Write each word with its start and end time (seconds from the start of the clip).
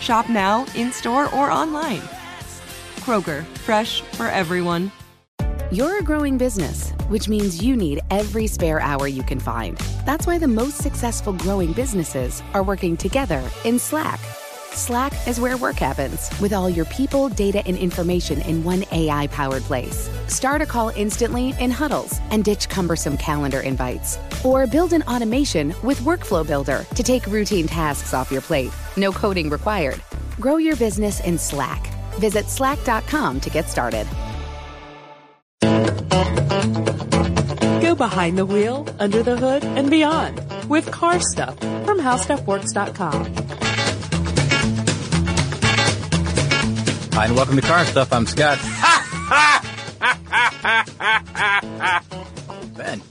Shop 0.00 0.28
now, 0.28 0.66
in 0.74 0.92
store, 0.92 1.32
or 1.34 1.50
online. 1.50 2.02
Kroger, 3.00 3.44
fresh 3.66 4.02
for 4.02 4.26
everyone. 4.26 4.92
You're 5.70 5.98
a 5.98 6.02
growing 6.02 6.38
business, 6.38 6.92
which 7.08 7.28
means 7.28 7.62
you 7.62 7.76
need 7.76 8.00
every 8.10 8.46
spare 8.46 8.80
hour 8.80 9.06
you 9.06 9.22
can 9.22 9.38
find. 9.38 9.76
That's 10.06 10.26
why 10.26 10.38
the 10.38 10.48
most 10.48 10.78
successful 10.78 11.34
growing 11.34 11.72
businesses 11.72 12.42
are 12.54 12.62
working 12.62 12.96
together 12.96 13.42
in 13.64 13.78
Slack. 13.78 14.20
Slack 14.78 15.12
is 15.26 15.40
where 15.40 15.56
work 15.56 15.74
happens, 15.74 16.30
with 16.40 16.52
all 16.52 16.70
your 16.70 16.84
people, 16.84 17.28
data, 17.28 17.66
and 17.66 17.76
information 17.76 18.40
in 18.42 18.62
one 18.62 18.84
AI 18.92 19.26
powered 19.26 19.62
place. 19.64 20.08
Start 20.28 20.62
a 20.62 20.66
call 20.66 20.90
instantly 20.90 21.52
in 21.58 21.72
huddles 21.72 22.20
and 22.30 22.44
ditch 22.44 22.68
cumbersome 22.68 23.16
calendar 23.16 23.58
invites. 23.58 24.18
Or 24.44 24.68
build 24.68 24.92
an 24.92 25.02
automation 25.02 25.74
with 25.82 25.98
Workflow 26.02 26.46
Builder 26.46 26.86
to 26.94 27.02
take 27.02 27.26
routine 27.26 27.66
tasks 27.66 28.14
off 28.14 28.30
your 28.30 28.40
plate. 28.40 28.70
No 28.96 29.10
coding 29.10 29.50
required. 29.50 30.00
Grow 30.38 30.58
your 30.58 30.76
business 30.76 31.18
in 31.20 31.38
Slack. 31.38 31.84
Visit 32.20 32.46
slack.com 32.46 33.40
to 33.40 33.50
get 33.50 33.68
started. 33.68 34.06
Go 37.82 37.96
behind 37.96 38.38
the 38.38 38.46
wheel, 38.46 38.86
under 39.00 39.24
the 39.24 39.36
hood, 39.36 39.64
and 39.64 39.90
beyond 39.90 40.40
with 40.68 40.90
car 40.90 41.18
stuff 41.20 41.58
from 41.58 41.98
howstuffworks.com. 41.98 43.47
Hi, 47.18 47.24
and 47.24 47.34
welcome 47.34 47.56
to 47.56 47.62
Car 47.62 47.84
Stuff. 47.84 48.12
I'm 48.12 48.26
Scott. 48.26 48.60
ben, 52.76 53.02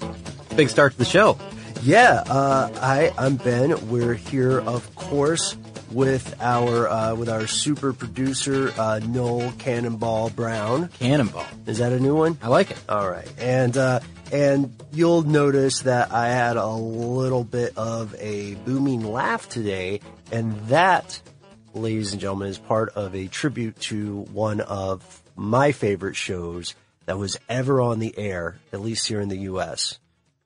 big 0.56 0.70
start 0.70 0.94
to 0.94 0.98
the 0.98 1.04
show. 1.04 1.38
Yeah, 1.82 2.24
uh, 2.26 2.70
I, 2.76 3.12
I'm 3.18 3.36
Ben. 3.36 3.90
We're 3.90 4.14
here, 4.14 4.62
of 4.62 4.96
course, 4.96 5.58
with 5.92 6.42
our 6.42 6.88
uh, 6.88 7.16
with 7.16 7.28
our 7.28 7.48
super 7.48 7.92
producer 7.92 8.72
uh, 8.78 9.02
Noel 9.06 9.52
Cannonball 9.58 10.30
Brown. 10.30 10.88
Cannonball. 11.00 11.46
Is 11.66 11.80
that 11.80 11.92
a 11.92 12.00
new 12.00 12.16
one? 12.16 12.38
I 12.42 12.48
like 12.48 12.72
it. 12.72 12.78
All 12.88 13.10
right, 13.10 13.30
and 13.38 13.76
uh, 13.76 14.00
and 14.32 14.74
you'll 14.94 15.24
notice 15.24 15.82
that 15.82 16.14
I 16.14 16.30
had 16.30 16.56
a 16.56 16.70
little 16.70 17.44
bit 17.44 17.78
of 17.78 18.16
a 18.20 18.56
booming 18.56 19.04
laugh 19.04 19.50
today, 19.50 20.00
and 20.32 20.58
that, 20.68 21.22
ladies 21.78 22.12
and 22.12 22.22
gentlemen, 22.22 22.50
is 22.50 22.58
part 22.58 22.90
of 22.90 23.16
a 23.16 23.28
tribute 23.28 23.80
to 23.82 24.22
one 24.32 24.62
of 24.62 25.22
my 25.36 25.72
favorite 25.72 26.16
shows 26.16 26.76
that 27.06 27.18
was 27.18 27.38
ever 27.48 27.80
on 27.82 28.00
the 28.00 28.18
air, 28.18 28.58
at 28.74 28.82
least 28.82 29.08
here 29.08 29.22
in 29.22 29.30
the 29.30 29.38
U.S. 29.40 30.00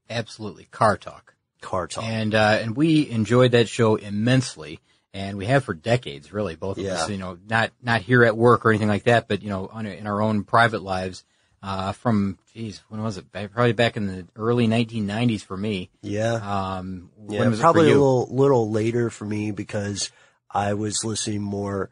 Absolutely. 0.09 0.66
Car 0.66 0.97
Talk. 0.97 1.34
Car 1.62 1.88
Talk. 1.88 2.03
And, 2.03 2.36
uh, 2.36 2.59
and 2.62 2.75
we 2.75 3.09
enjoyed 3.09 3.52
that 3.52 3.69
show 3.69 3.96
immensely. 3.96 4.80
And 5.14 5.38
we 5.38 5.46
have 5.47 5.66
for 5.66 5.74
decades, 5.74 6.31
really, 6.31 6.56
both 6.56 6.78
of 6.78 6.84
Yeah. 6.86 6.94
us, 7.03 7.09
you 7.09 7.18
know, 7.18 7.38
not, 7.50 7.72
not 7.81 8.02
here 8.02 8.24
at 8.24 8.38
work 8.38 8.66
or 8.66 8.69
anything 8.69 8.88
like 8.88 9.03
that, 9.03 9.28
but, 9.28 9.42
you 9.44 9.50
know, 9.50 9.68
on, 9.72 9.86
in 9.86 10.08
our 10.08 10.22
own 10.22 10.44
private 10.46 10.81
lives, 10.84 11.25
uh, 11.62 11.92
from, 11.92 12.38
geez, 12.53 12.81
when 12.88 13.03
was 13.03 13.18
it? 13.18 13.25
Probably 13.31 13.74
back 13.74 13.98
in 13.98 14.08
the 14.08 14.25
early 14.38 14.68
1990s 14.68 15.44
for 15.44 15.58
me. 15.58 15.90
yeah. 16.02 16.36
Um, 16.36 17.09
Yeah, 17.28 17.40
when 17.40 17.50
was 17.50 17.59
it 17.59 17.62
probably 17.62 17.88
a 17.88 17.94
little 17.94 18.28
little 18.31 18.72
later 18.72 19.09
for 19.09 19.25
me 19.25 19.52
because 19.52 20.12
I 20.53 20.73
was 20.73 21.03
listening 21.03 21.41
more 21.41 21.89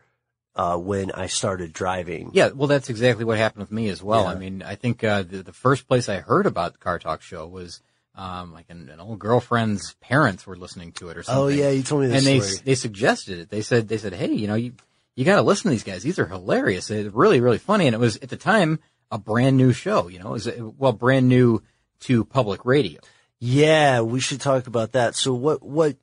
uh, 0.55 0.77
when 0.77 1.11
I 1.11 1.27
started 1.27 1.71
driving. 1.73 2.31
Yeah, 2.33 2.49
well, 2.49 2.67
that's 2.67 2.89
exactly 2.89 3.25
what 3.25 3.37
happened 3.37 3.61
with 3.61 3.71
me 3.71 3.89
as 3.89 4.03
well. 4.03 4.23
Yeah. 4.23 4.31
I 4.31 4.35
mean, 4.35 4.61
I 4.61 4.75
think 4.75 5.03
uh, 5.03 5.23
the, 5.23 5.43
the 5.43 5.53
first 5.53 5.87
place 5.87 6.09
I 6.09 6.19
heard 6.19 6.45
about 6.45 6.73
the 6.73 6.79
Car 6.79 6.99
Talk 6.99 7.21
show 7.21 7.47
was 7.47 7.81
um, 8.15 8.51
like 8.51 8.65
an, 8.69 8.89
an 8.89 8.99
old 8.99 9.19
girlfriend's 9.19 9.93
parents 10.01 10.45
were 10.45 10.57
listening 10.57 10.91
to 10.93 11.09
it 11.09 11.17
or 11.17 11.23
something. 11.23 11.43
Oh 11.43 11.47
yeah, 11.47 11.69
you 11.69 11.83
told 11.83 12.01
me 12.01 12.07
this 12.07 12.17
and 12.17 12.27
they 12.27 12.39
story. 12.41 12.61
they 12.65 12.75
suggested 12.75 13.39
it. 13.39 13.49
They 13.49 13.61
said 13.61 13.87
they 13.87 13.97
said, 13.97 14.13
hey, 14.13 14.33
you 14.33 14.47
know, 14.47 14.55
you 14.55 14.73
you 15.15 15.23
got 15.23 15.37
to 15.37 15.41
listen 15.41 15.63
to 15.63 15.69
these 15.69 15.83
guys. 15.83 16.03
These 16.03 16.19
are 16.19 16.25
hilarious. 16.25 16.87
They're 16.87 17.09
really 17.09 17.39
really 17.39 17.57
funny. 17.57 17.87
And 17.87 17.93
it 17.93 17.99
was 17.99 18.17
at 18.17 18.29
the 18.29 18.37
time 18.37 18.79
a 19.09 19.17
brand 19.17 19.55
new 19.55 19.71
show. 19.71 20.09
You 20.09 20.19
know, 20.19 20.29
it 20.29 20.33
was 20.33 20.47
uh, 20.47 20.69
well 20.77 20.91
brand 20.91 21.29
new 21.29 21.63
to 22.01 22.25
public 22.25 22.65
radio. 22.65 22.99
Yeah, 23.39 24.01
we 24.01 24.19
should 24.19 24.41
talk 24.41 24.67
about 24.67 24.91
that. 24.91 25.15
So 25.15 25.33
what 25.33 25.63
what 25.63 25.95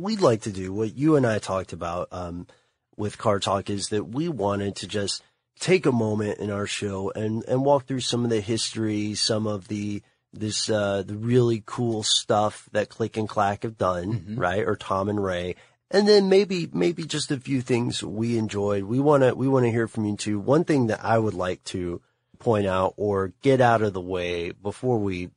we'd 0.00 0.20
like 0.20 0.42
to 0.42 0.52
do, 0.52 0.72
what 0.72 0.96
you 0.96 1.16
and 1.16 1.26
I 1.26 1.38
talked 1.38 1.72
about 1.72 2.08
um, 2.12 2.46
with 2.96 3.18
Car 3.18 3.40
Talk, 3.40 3.70
is 3.70 3.88
that 3.88 4.04
we 4.04 4.28
wanted 4.28 4.76
to 4.76 4.86
just 4.86 5.22
take 5.60 5.86
a 5.86 5.92
moment 5.92 6.38
in 6.38 6.50
our 6.50 6.66
show 6.66 7.12
and 7.14 7.44
and 7.46 7.64
walk 7.64 7.86
through 7.86 8.00
some 8.00 8.24
of 8.24 8.30
the 8.30 8.40
history, 8.40 9.14
some 9.14 9.46
of 9.46 9.68
the 9.68 10.02
this 10.32 10.68
uh, 10.68 11.02
the 11.02 11.16
really 11.16 11.62
cool 11.64 12.02
stuff 12.02 12.68
that 12.72 12.88
Click 12.88 13.16
and 13.16 13.28
Clack 13.28 13.62
have 13.62 13.78
done, 13.78 14.34
right? 14.36 14.64
Or 14.66 14.76
Tom 14.76 15.08
and 15.08 15.22
Ray. 15.22 15.56
And 15.90 16.08
then 16.08 16.28
maybe, 16.28 16.68
maybe 16.72 17.04
just 17.04 17.30
a 17.30 17.38
few 17.38 17.60
things 17.60 18.02
we 18.02 18.36
enjoyed. 18.36 18.82
We 18.84 18.98
want 18.98 19.22
to, 19.22 19.34
we 19.34 19.46
want 19.46 19.64
to 19.64 19.70
hear 19.70 19.86
from 19.86 20.06
you 20.06 20.16
too. 20.16 20.40
One 20.40 20.64
thing 20.64 20.88
that 20.88 21.04
I 21.04 21.18
would 21.18 21.34
like 21.34 21.62
to 21.64 22.00
point 22.40 22.66
out 22.66 22.94
or 22.96 23.32
get 23.42 23.60
out 23.60 23.82
of 23.82 23.92
the 23.92 24.00
way 24.00 24.50
before 24.50 24.98
we 24.98 25.30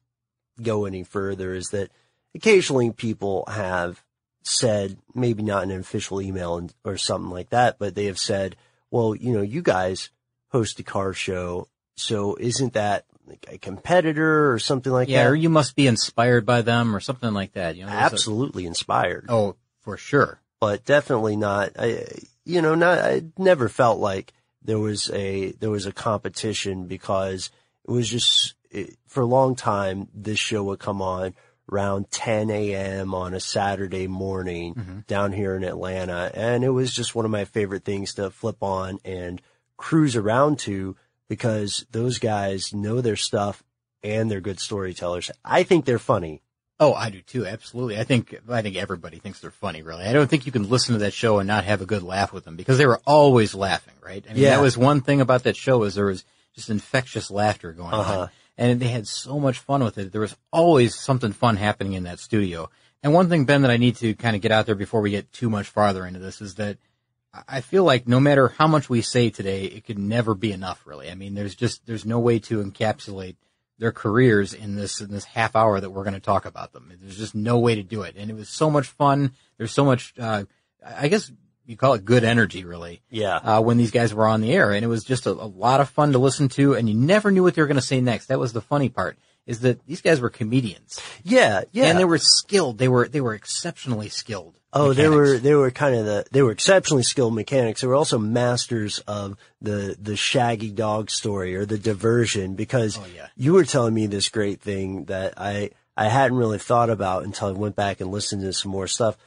go 0.62 0.86
any 0.86 1.04
further 1.04 1.54
is 1.54 1.70
that 1.70 1.92
occasionally 2.34 2.92
people 2.92 3.44
have 3.48 4.04
said, 4.48 4.98
maybe 5.14 5.44
not 5.44 5.64
in 5.64 5.72
an 5.72 5.80
official 5.80 6.22
email 6.22 6.58
and- 6.58 6.74
or 6.84 6.98
something 6.98 7.32
like 7.32 7.50
that, 7.50 7.78
but 7.80 7.96
they 7.96 8.06
have 8.06 8.20
said, 8.20 8.56
well, 8.92 9.14
you 9.16 9.34
know, 9.34 9.42
you 9.42 9.62
guys 9.62 10.10
host 10.50 10.80
a 10.80 10.84
car 10.84 11.14
show. 11.14 11.68
So 11.96 12.36
isn't 12.40 12.74
that 12.74 13.06
like 13.26 13.46
a 13.52 13.58
competitor 13.58 14.52
or 14.52 14.60
something 14.60 14.92
like 14.92 15.10
yeah, 15.10 15.24
that? 15.24 15.30
or 15.32 15.36
you 15.36 15.50
must 15.50 15.76
be 15.76 15.88
inspired 15.88 16.46
by 16.46 16.62
them 16.62 16.96
or 16.96 17.00
something 17.00 17.34
like 17.34 17.54
that. 17.54 17.76
You 17.76 17.84
know, 17.84 17.90
there's 17.90 18.02
a- 18.02 18.14
Absolutely 18.14 18.66
inspired, 18.66 19.26
oh, 19.30 19.56
for 19.82 19.98
sure. 19.98 20.40
but 20.60 20.86
definitely 20.86 21.36
not. 21.36 21.72
I, 21.78 22.06
you 22.46 22.62
know, 22.62 22.76
not, 22.76 23.00
I 23.00 23.24
never 23.38 23.68
felt 23.68 24.00
like 24.00 24.32
there 24.64 24.80
was 24.80 25.10
a, 25.12 25.52
there 25.54 25.70
was 25.70 25.86
a 25.86 25.92
competition 25.92 26.86
because 26.86 27.52
it 27.88 27.92
was 27.92 28.08
just, 28.10 28.54
it, 28.72 28.96
for 29.08 29.22
a 29.22 29.26
long 29.26 29.56
time, 29.56 30.08
this 30.14 30.40
show 30.40 30.64
would 30.64 30.80
come 30.80 31.02
on 31.02 31.34
around 31.72 32.10
10 32.12 32.50
a.m. 32.50 33.14
on 33.14 33.34
a 33.34 33.40
Saturday 33.40 34.08
morning 34.08 35.04
down 35.08 35.34
here 35.34 35.56
in 35.56 35.64
Atlanta. 35.64 36.32
And 36.34 36.64
it 36.64 36.70
was 36.70 36.94
just 36.94 37.14
one 37.16 37.26
of 37.26 37.32
my 37.32 37.46
favorite 37.46 37.84
things 37.84 38.14
to 38.16 38.30
flip 38.30 38.58
on 38.62 39.00
and 39.04 39.42
cruise 39.76 40.16
around 40.16 40.60
to 40.60 40.96
because 41.28 41.86
those 41.92 42.20
guys 42.20 42.74
know 42.74 43.02
their 43.02 43.16
stuff 43.18 43.64
and 44.02 44.32
they're 44.32 44.40
good 44.42 44.60
storytellers. 44.60 45.30
I 45.44 45.64
think 45.64 45.86
they're 45.86 46.00
funny. 46.00 46.42
Oh, 46.80 46.94
I 46.94 47.10
do 47.10 47.22
too. 47.22 47.46
Absolutely. 47.46 47.98
I 48.00 48.04
think 48.04 48.36
I 48.48 48.62
think 48.62 48.76
everybody 48.76 49.18
thinks 49.18 49.40
they're 49.40 49.50
funny. 49.50 49.82
Really, 49.82 50.06
I 50.06 50.14
don't 50.14 50.30
think 50.30 50.46
you 50.46 50.52
can 50.52 50.70
listen 50.70 50.94
to 50.94 51.00
that 51.00 51.14
show 51.14 51.40
and 51.40 51.48
not 51.48 51.64
have 51.64 51.82
a 51.82 51.88
good 51.88 52.04
laugh 52.04 52.32
with 52.32 52.46
them 52.46 52.56
because 52.56 52.78
they 52.78 52.86
were 52.86 53.02
always 53.06 53.56
laughing. 53.56 53.96
Right? 54.02 54.24
I 54.30 54.34
mean, 54.34 54.44
Yeah. 54.44 54.52
that 54.52 54.62
was 54.62 54.78
one 54.78 55.02
thing 55.02 55.20
about 55.20 55.44
that 55.44 55.58
show 55.58 55.84
is 55.84 55.96
there 55.96 56.06
was 56.06 56.24
just 56.56 56.70
infectious 56.70 57.32
laughter 57.32 57.74
going 57.74 57.94
Uh-huh. 57.94 58.20
on, 58.22 58.30
and 58.58 58.80
they 58.80 58.88
had 58.88 59.08
so 59.08 59.40
much 59.40 59.60
fun 59.60 59.84
with 59.84 59.98
it. 59.98 60.12
There 60.12 60.22
was 60.22 60.36
always 60.52 60.96
something 60.96 61.32
fun 61.32 61.58
happening 61.58 61.94
in 61.94 62.04
that 62.04 62.20
studio. 62.20 62.70
And 63.04 63.14
one 63.14 63.30
thing, 63.30 63.46
Ben, 63.46 63.62
that 63.62 63.72
I 63.72 63.78
need 63.78 63.98
to 63.98 64.16
kind 64.16 64.36
of 64.36 64.42
get 64.42 64.52
out 64.52 64.66
there 64.66 64.76
before 64.76 65.02
we 65.02 65.12
get 65.12 65.32
too 65.32 65.50
much 65.50 65.68
farther 65.68 66.06
into 66.06 66.20
this 66.20 66.42
is 66.42 66.56
that 66.56 66.78
I 67.48 67.62
feel 67.62 67.84
like 67.84 68.08
no 68.08 68.20
matter 68.20 68.48
how 68.48 68.68
much 68.68 68.90
we 68.90 69.02
say 69.02 69.30
today, 69.30 69.66
it 69.66 69.86
could 69.86 70.00
never 70.00 70.34
be 70.34 70.52
enough. 70.52 70.86
Really, 70.86 71.12
I 71.12 71.16
mean, 71.16 71.36
there's 71.36 71.56
just 71.56 71.86
there's 71.86 72.06
no 72.06 72.20
way 72.20 72.40
to 72.40 72.64
encapsulate 72.64 73.36
their 73.78 73.92
careers 73.92 74.54
in 74.54 74.76
this 74.76 75.02
in 75.02 75.12
this 75.12 75.26
half 75.26 75.56
hour 75.56 75.80
that 75.80 75.92
we're 75.92 76.04
going 76.04 76.14
to 76.14 76.20
talk 76.20 76.46
about 76.46 76.74
them. 76.74 76.92
There's 77.00 77.18
just 77.18 77.36
no 77.36 77.60
way 77.60 77.76
to 77.76 77.84
do 77.84 78.02
it, 78.02 78.16
and 78.18 78.32
it 78.32 78.36
was 78.36 78.50
so 78.50 78.70
much 78.70 78.88
fun. 78.88 79.34
There's 79.58 79.72
so 79.72 79.86
much. 79.86 80.14
Uh, 80.18 80.46
I 80.84 81.10
guess 81.10 81.32
you 81.68 81.78
call 81.78 81.94
it 81.94 82.06
good 82.06 82.24
energy, 82.24 82.64
really. 82.66 83.02
Yeah. 83.10 83.36
Uh, 83.36 83.62
when 83.62 83.78
these 83.78 83.92
guys 83.92 84.14
were 84.14 84.26
on 84.28 84.42
the 84.42 84.52
air, 84.54 84.72
and 84.72 84.84
it 84.84 84.88
was 84.88 85.04
just 85.04 85.26
a, 85.28 85.32
a 85.32 85.46
lot 85.46 85.82
of 85.82 85.90
fun 85.90 86.14
to 86.14 86.18
listen 86.18 86.48
to, 86.50 86.74
and 86.74 86.90
you 86.90 86.96
never 86.96 87.30
knew 87.30 87.44
what 87.44 87.54
they 87.56 87.62
were 87.62 87.68
going 87.68 87.76
to 87.76 87.82
say 87.86 88.02
next. 88.02 88.28
That 88.28 88.40
was 88.40 88.54
the 88.54 88.62
funny 88.62 88.90
part. 88.90 89.18
Is 89.46 89.62
that 89.62 89.86
these 89.86 90.02
guys 90.02 90.20
were 90.20 90.30
comedians, 90.30 91.00
Yeah, 91.24 91.62
yeah. 91.72 91.86
and 91.86 91.98
they 91.98 92.04
were 92.04 92.18
skilled. 92.18 92.80
They 92.80 92.90
were 92.90 93.08
they 93.08 93.22
were 93.22 93.34
exceptionally 93.34 94.10
skilled. 94.10 94.58
Oh, 94.74 94.92
they 94.92 95.08
were 95.08 95.38
they 95.38 95.56
were 95.56 95.72
kind 95.72 95.96
of 95.96 96.04
the 96.06 96.26
they 96.32 96.42
were 96.42 96.52
exceptionally 96.52 97.04
skilled 97.04 97.34
mechanics. 97.34 97.80
They 97.80 97.88
were 97.88 97.96
also 97.96 98.18
masters 98.18 99.00
of 99.08 99.38
the 99.62 99.96
the 100.02 100.18
shaggy 100.18 100.70
dog 100.72 101.10
story 101.10 101.56
or 101.56 101.66
the 101.66 101.78
diversion 101.78 102.56
because 102.56 102.98
Oh, 102.98 103.06
yeah. 103.16 103.28
you 103.38 103.54
were 103.54 103.64
telling 103.64 103.94
me 103.94 104.08
this 104.08 104.28
great 104.28 104.60
thing 104.60 105.06
that 105.06 105.36
I 105.38 105.70
I 105.96 106.10
hadn't 106.10 106.38
really 106.38 106.60
thought 106.60 106.90
about 106.90 107.24
until 107.24 107.48
I 107.48 107.52
went 107.52 107.78
back 107.78 108.02
and 108.02 108.12
listened 108.12 108.42
to 108.42 108.52
some 108.52 108.72
more 108.72 108.88
stuff. 108.88 109.18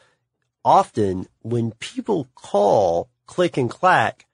Often 0.65 1.27
when 1.43 1.73
people 1.73 2.29
call 2.35 3.09
click 3.27 3.57
and 3.57 3.71
clack, 3.71 4.27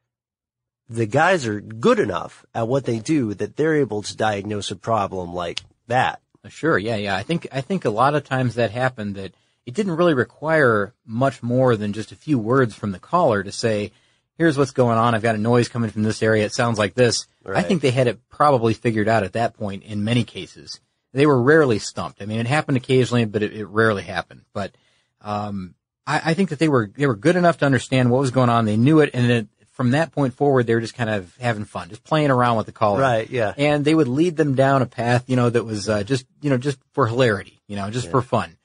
the 0.88 1.06
guys 1.06 1.46
are 1.46 1.60
good 1.60 1.98
enough 1.98 2.44
at 2.54 2.68
what 2.68 2.84
they 2.84 2.98
do 2.98 3.34
that 3.34 3.56
they're 3.56 3.76
able 3.76 4.02
to 4.02 4.16
diagnose 4.16 4.70
a 4.70 4.76
problem 4.76 5.34
like 5.34 5.60
that. 5.88 6.20
Sure, 6.48 6.78
yeah, 6.78 6.96
yeah. 6.96 7.16
I 7.16 7.22
think 7.22 7.48
I 7.50 7.60
think 7.60 7.84
a 7.84 7.90
lot 7.90 8.14
of 8.14 8.24
times 8.24 8.54
that 8.54 8.70
happened 8.70 9.16
that 9.16 9.34
it 9.64 9.74
didn't 9.74 9.96
really 9.96 10.14
require 10.14 10.94
much 11.04 11.42
more 11.42 11.76
than 11.76 11.92
just 11.92 12.12
a 12.12 12.16
few 12.16 12.38
words 12.38 12.74
from 12.74 12.92
the 12.92 13.00
caller 13.00 13.42
to 13.42 13.50
say, 13.50 13.90
"Here's 14.38 14.56
what's 14.56 14.70
going 14.70 14.96
on. 14.96 15.14
I've 15.14 15.22
got 15.22 15.34
a 15.34 15.38
noise 15.38 15.68
coming 15.68 15.90
from 15.90 16.04
this 16.04 16.22
area. 16.22 16.44
It 16.44 16.54
sounds 16.54 16.78
like 16.78 16.94
this." 16.94 17.26
I 17.44 17.62
think 17.62 17.82
they 17.82 17.90
had 17.90 18.06
it 18.06 18.28
probably 18.28 18.74
figured 18.74 19.08
out 19.08 19.24
at 19.24 19.32
that 19.32 19.54
point. 19.54 19.82
In 19.82 20.04
many 20.04 20.22
cases, 20.22 20.80
they 21.12 21.26
were 21.26 21.42
rarely 21.42 21.80
stumped. 21.80 22.22
I 22.22 22.26
mean, 22.26 22.38
it 22.38 22.46
happened 22.46 22.76
occasionally, 22.76 23.24
but 23.24 23.42
it, 23.42 23.52
it 23.52 23.66
rarely 23.66 24.04
happened. 24.04 24.42
But 24.52 24.72
um, 25.20 25.74
I, 26.06 26.22
I 26.26 26.34
think 26.34 26.50
that 26.50 26.58
they 26.58 26.68
were 26.68 26.90
they 26.96 27.06
were 27.06 27.16
good 27.16 27.36
enough 27.36 27.58
to 27.58 27.66
understand 27.66 28.10
what 28.10 28.20
was 28.20 28.30
going 28.30 28.48
on. 28.48 28.64
They 28.64 28.76
knew 28.76 29.00
it, 29.00 29.10
and 29.12 29.28
then 29.28 29.48
from 29.76 29.90
that 29.90 30.10
point 30.10 30.32
forward, 30.32 30.66
they 30.66 30.74
were 30.74 30.80
just 30.80 30.94
kind 30.94 31.10
of 31.10 31.36
having 31.38 31.66
fun, 31.66 31.90
just 31.90 32.02
playing 32.02 32.30
around 32.30 32.56
with 32.56 32.64
the 32.64 32.72
caller 32.72 32.98
Right, 32.98 33.28
yeah. 33.28 33.52
and 33.58 33.84
they 33.84 33.94
would 33.94 34.08
lead 34.08 34.34
them 34.36 34.54
down 34.54 34.80
a 34.80 34.86
path, 34.86 35.28
you 35.28 35.36
know, 35.36 35.50
that 35.50 35.64
was 35.64 35.86
uh, 35.86 36.02
just, 36.02 36.24
you 36.40 36.48
know, 36.48 36.56
just 36.56 36.78
for 36.92 37.06
hilarity, 37.06 37.60
you 37.66 37.76
know, 37.76 37.90
just 37.90 38.10
for 38.10 38.22
fun. 38.22 38.55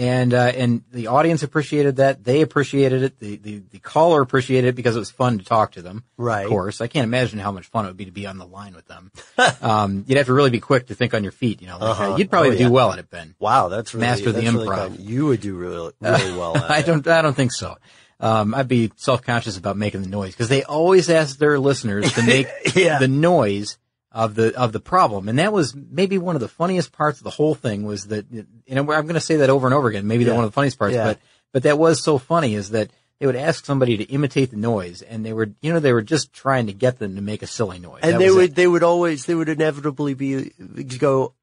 And 0.00 0.32
uh, 0.32 0.38
and 0.56 0.82
the 0.92 1.08
audience 1.08 1.42
appreciated 1.42 1.96
that. 1.96 2.24
They 2.24 2.40
appreciated 2.40 3.02
it. 3.02 3.18
The, 3.18 3.36
the 3.36 3.62
the 3.70 3.78
caller 3.80 4.22
appreciated 4.22 4.68
it 4.68 4.74
because 4.74 4.96
it 4.96 4.98
was 4.98 5.10
fun 5.10 5.36
to 5.38 5.44
talk 5.44 5.72
to 5.72 5.82
them. 5.82 6.04
Right. 6.16 6.44
Of 6.44 6.48
course, 6.48 6.80
I 6.80 6.86
can't 6.86 7.04
imagine 7.04 7.38
how 7.38 7.52
much 7.52 7.66
fun 7.66 7.84
it 7.84 7.88
would 7.88 7.98
be 7.98 8.06
to 8.06 8.10
be 8.10 8.26
on 8.26 8.38
the 8.38 8.46
line 8.46 8.72
with 8.74 8.86
them. 8.86 9.12
um, 9.60 10.04
you'd 10.06 10.16
have 10.16 10.24
to 10.28 10.32
really 10.32 10.48
be 10.48 10.58
quick 10.60 10.86
to 10.86 10.94
think 10.94 11.12
on 11.12 11.22
your 11.22 11.32
feet. 11.32 11.60
You 11.60 11.66
know, 11.66 11.76
like, 11.78 11.90
Uh-huh. 11.90 12.12
uh, 12.14 12.16
you'd 12.16 12.30
probably 12.30 12.54
Oh, 12.54 12.58
do 12.58 12.70
well 12.70 12.92
at 12.92 12.98
it, 12.98 13.10
Ben. 13.10 13.34
Wow, 13.38 13.68
that's 13.68 13.92
really 13.92 14.06
Master 14.06 14.32
the 14.32 14.40
that's 14.40 14.54
really 14.54 14.68
improv. 14.68 14.96
You 14.98 15.26
would 15.26 15.42
do 15.42 15.54
really 15.54 15.92
really 16.00 16.32
well. 16.38 16.56
At 16.56 16.70
I 16.70 16.80
don't. 16.80 17.06
I 17.06 17.20
don't 17.20 17.36
think 17.36 17.52
so. 17.52 17.76
Um, 18.20 18.54
I'd 18.54 18.68
be 18.68 18.90
self-conscious 18.96 19.58
about 19.58 19.76
making 19.76 20.00
the 20.00 20.08
noise 20.08 20.32
because 20.32 20.48
they 20.48 20.62
always 20.62 21.10
ask 21.10 21.36
their 21.36 21.58
listeners 21.58 22.10
to 22.14 22.22
make 22.22 22.48
Yeah. 22.74 22.98
the 23.00 23.08
noise 23.08 23.76
of 24.12 24.34
the 24.34 24.54
of 24.58 24.72
the 24.72 24.80
problem, 24.80 25.28
and 25.28 25.38
that 25.38 25.52
was 25.52 25.74
maybe 25.74 26.18
one 26.18 26.34
of 26.34 26.40
the 26.40 26.48
funniest 26.48 26.90
parts 26.92 27.18
of 27.18 27.24
the 27.24 27.30
whole 27.30 27.54
thing. 27.54 27.84
Was 27.84 28.06
that, 28.08 28.28
and 28.30 28.78
I'm 28.78 28.86
going 28.86 29.14
to 29.14 29.20
say 29.20 29.36
that 29.36 29.50
over 29.50 29.66
and 29.66 29.74
over 29.74 29.88
again. 29.88 30.06
Maybe 30.06 30.24
they're 30.24 30.34
one 30.34 30.44
of 30.44 30.50
the 30.50 30.54
funniest 30.54 30.78
parts, 30.78 30.94
Yeah. 30.94 31.04
but 31.04 31.18
but 31.52 31.62
that 31.64 31.78
was 31.78 32.02
so 32.02 32.18
funny 32.18 32.54
is 32.54 32.70
that 32.70 32.90
they 33.20 33.26
would 33.26 33.36
ask 33.36 33.64
somebody 33.66 33.96
to 33.98 34.04
imitate 34.04 34.50
the 34.50 34.56
noise, 34.56 35.02
and 35.02 35.24
they 35.24 35.32
were 35.32 35.50
you 35.62 35.72
know 35.72 35.78
they 35.78 35.92
were 35.92 36.02
just 36.02 36.32
trying 36.32 36.66
to 36.66 36.72
get 36.72 36.98
them 36.98 37.14
to 37.16 37.22
make 37.22 37.42
a 37.42 37.46
silly 37.46 37.78
noise. 37.78 38.00
and 38.02 38.14
That 38.14 38.18
they 38.18 38.30
would 38.30 38.50
it. 38.50 38.54
they 38.56 38.66
would 38.66 38.82
always 38.82 39.26
they 39.26 39.34
would 39.34 39.48
inevitably 39.48 40.14
be 40.14 40.52
go, 40.98 41.34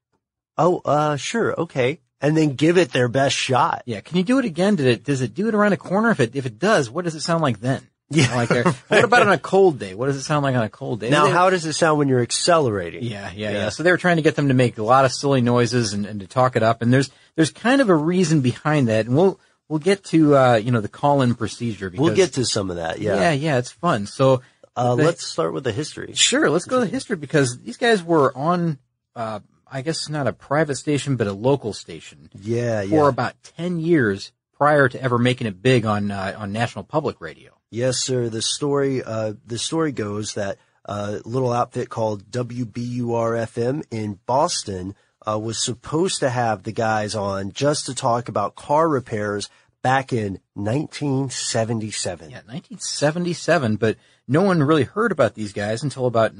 oh 0.58 0.82
uh 0.84 1.16
sure 1.16 1.58
okay, 1.60 2.00
and 2.20 2.36
then 2.36 2.54
give 2.54 2.76
it 2.76 2.92
their 2.92 3.08
best 3.08 3.34
shot. 3.34 3.82
Yeah, 3.86 4.00
can 4.00 4.18
you 4.18 4.24
do 4.24 4.38
it 4.38 4.44
again? 4.44 4.76
Did 4.76 4.86
it 4.88 5.04
does 5.04 5.22
it 5.22 5.32
do 5.34 5.48
it 5.48 5.54
around 5.54 5.72
a 5.72 5.76
corner? 5.78 6.10
If 6.10 6.20
it 6.20 6.36
if 6.36 6.44
it 6.44 6.58
does, 6.58 6.90
what 6.90 7.04
does 7.06 7.14
it 7.14 7.20
sound 7.20 7.42
like 7.42 7.60
then? 7.60 7.86
Yeah. 8.10 8.34
like 8.34 8.50
uh, 8.50 8.72
what 8.88 9.04
about 9.04 9.22
on 9.22 9.32
a 9.32 9.38
cold 9.38 9.78
day? 9.78 9.94
What 9.94 10.06
does 10.06 10.16
it 10.16 10.22
sound 10.22 10.42
like 10.42 10.56
on 10.56 10.62
a 10.62 10.70
cold 10.70 11.00
day? 11.00 11.10
Now, 11.10 11.26
They- 11.26 11.32
how 11.32 11.50
does 11.50 11.66
it 11.66 11.74
sound 11.74 11.98
when 11.98 12.08
you're 12.08 12.22
accelerating? 12.22 13.02
Yeah, 13.04 13.30
yeah, 13.34 13.50
Yeah. 13.50 13.56
yeah, 13.58 13.68
So 13.68 13.82
they 13.82 13.90
were 13.90 13.98
trying 13.98 14.16
to 14.16 14.22
get 14.22 14.34
them 14.34 14.48
to 14.48 14.54
make 14.54 14.78
a 14.78 14.82
lot 14.82 15.04
of 15.04 15.12
silly 15.12 15.40
noises 15.42 15.92
and, 15.92 16.06
and 16.06 16.20
to 16.20 16.26
talk 16.26 16.56
it 16.56 16.62
up. 16.62 16.80
And 16.82 16.92
there's 16.92 17.10
there's 17.36 17.50
kind 17.50 17.80
of 17.82 17.88
a 17.90 17.94
reason 17.94 18.40
behind 18.40 18.88
that. 18.88 19.06
And 19.06 19.14
we'll 19.16 19.38
we'll 19.68 19.78
get 19.78 20.04
to 20.04 20.36
uh, 20.36 20.54
you 20.56 20.70
know 20.70 20.80
the 20.80 20.88
call 20.88 21.20
in 21.22 21.34
procedure. 21.34 21.90
Because, 21.90 22.02
We'll 22.06 22.16
get 22.16 22.32
to 22.34 22.44
some 22.46 22.70
of 22.70 22.76
that. 22.76 22.98
yeah, 23.00 23.16
Yeah. 23.16 23.32
yeah, 23.32 23.58
it's 23.58 23.70
fun. 23.72 24.06
So 24.06 24.40
Uh, 24.74 24.94
the- 24.94 25.04
let's 25.04 25.26
start 25.26 25.52
with 25.52 25.64
the 25.64 25.72
history. 25.72 26.12
sure 26.14 26.48
let's 26.48 26.64
go 26.64 26.78
to 26.80 26.86
the 26.86 26.90
history 26.90 27.16
because 27.16 27.58
these 27.58 27.76
guys 27.76 28.02
were 28.02 28.34
on 28.36 28.78
uh, 29.16 29.40
I 29.70 29.82
guess 29.82 30.08
not 30.08 30.26
a 30.26 30.32
private 30.32 30.76
station 30.76 31.16
but 31.16 31.26
a 31.26 31.32
local 31.34 31.74
station 31.74 32.30
Yeah, 32.40 32.80
for 32.82 32.86
yeah. 32.88 33.08
about 33.08 33.34
ten 33.56 33.80
years 33.80 34.32
prior 34.56 34.88
to 34.88 35.02
ever 35.02 35.18
making 35.18 35.46
it 35.46 35.60
big 35.60 35.84
on 35.84 36.10
uh, 36.10 36.34
on 36.38 36.52
national 36.52 36.84
public 36.84 37.20
radio. 37.20 37.50
Yes, 37.70 37.98
sir. 37.98 38.28
The 38.28 38.42
story, 38.42 39.02
uh, 39.02 39.34
the 39.46 39.58
story 39.58 39.92
goes 39.92 40.34
that 40.34 40.58
a 40.84 41.20
little 41.24 41.52
outfit 41.52 41.90
called 41.90 42.30
WBUR-FM 42.30 43.84
in 43.90 44.18
Boston 44.26 44.94
uh, 45.28 45.38
was 45.38 45.62
supposed 45.62 46.20
to 46.20 46.30
have 46.30 46.62
the 46.62 46.72
guys 46.72 47.14
on 47.14 47.52
just 47.52 47.86
to 47.86 47.94
talk 47.94 48.28
about 48.28 48.54
car 48.54 48.88
repairs 48.88 49.50
back 49.82 50.12
in 50.12 50.40
1977. 50.54 52.30
Yeah, 52.30 52.36
1977, 52.38 53.76
but 53.76 53.96
no 54.26 54.42
one 54.42 54.62
really 54.62 54.84
heard 54.84 55.12
about 55.12 55.34
these 55.34 55.52
guys 55.52 55.82
until 55.82 56.06
about 56.06 56.32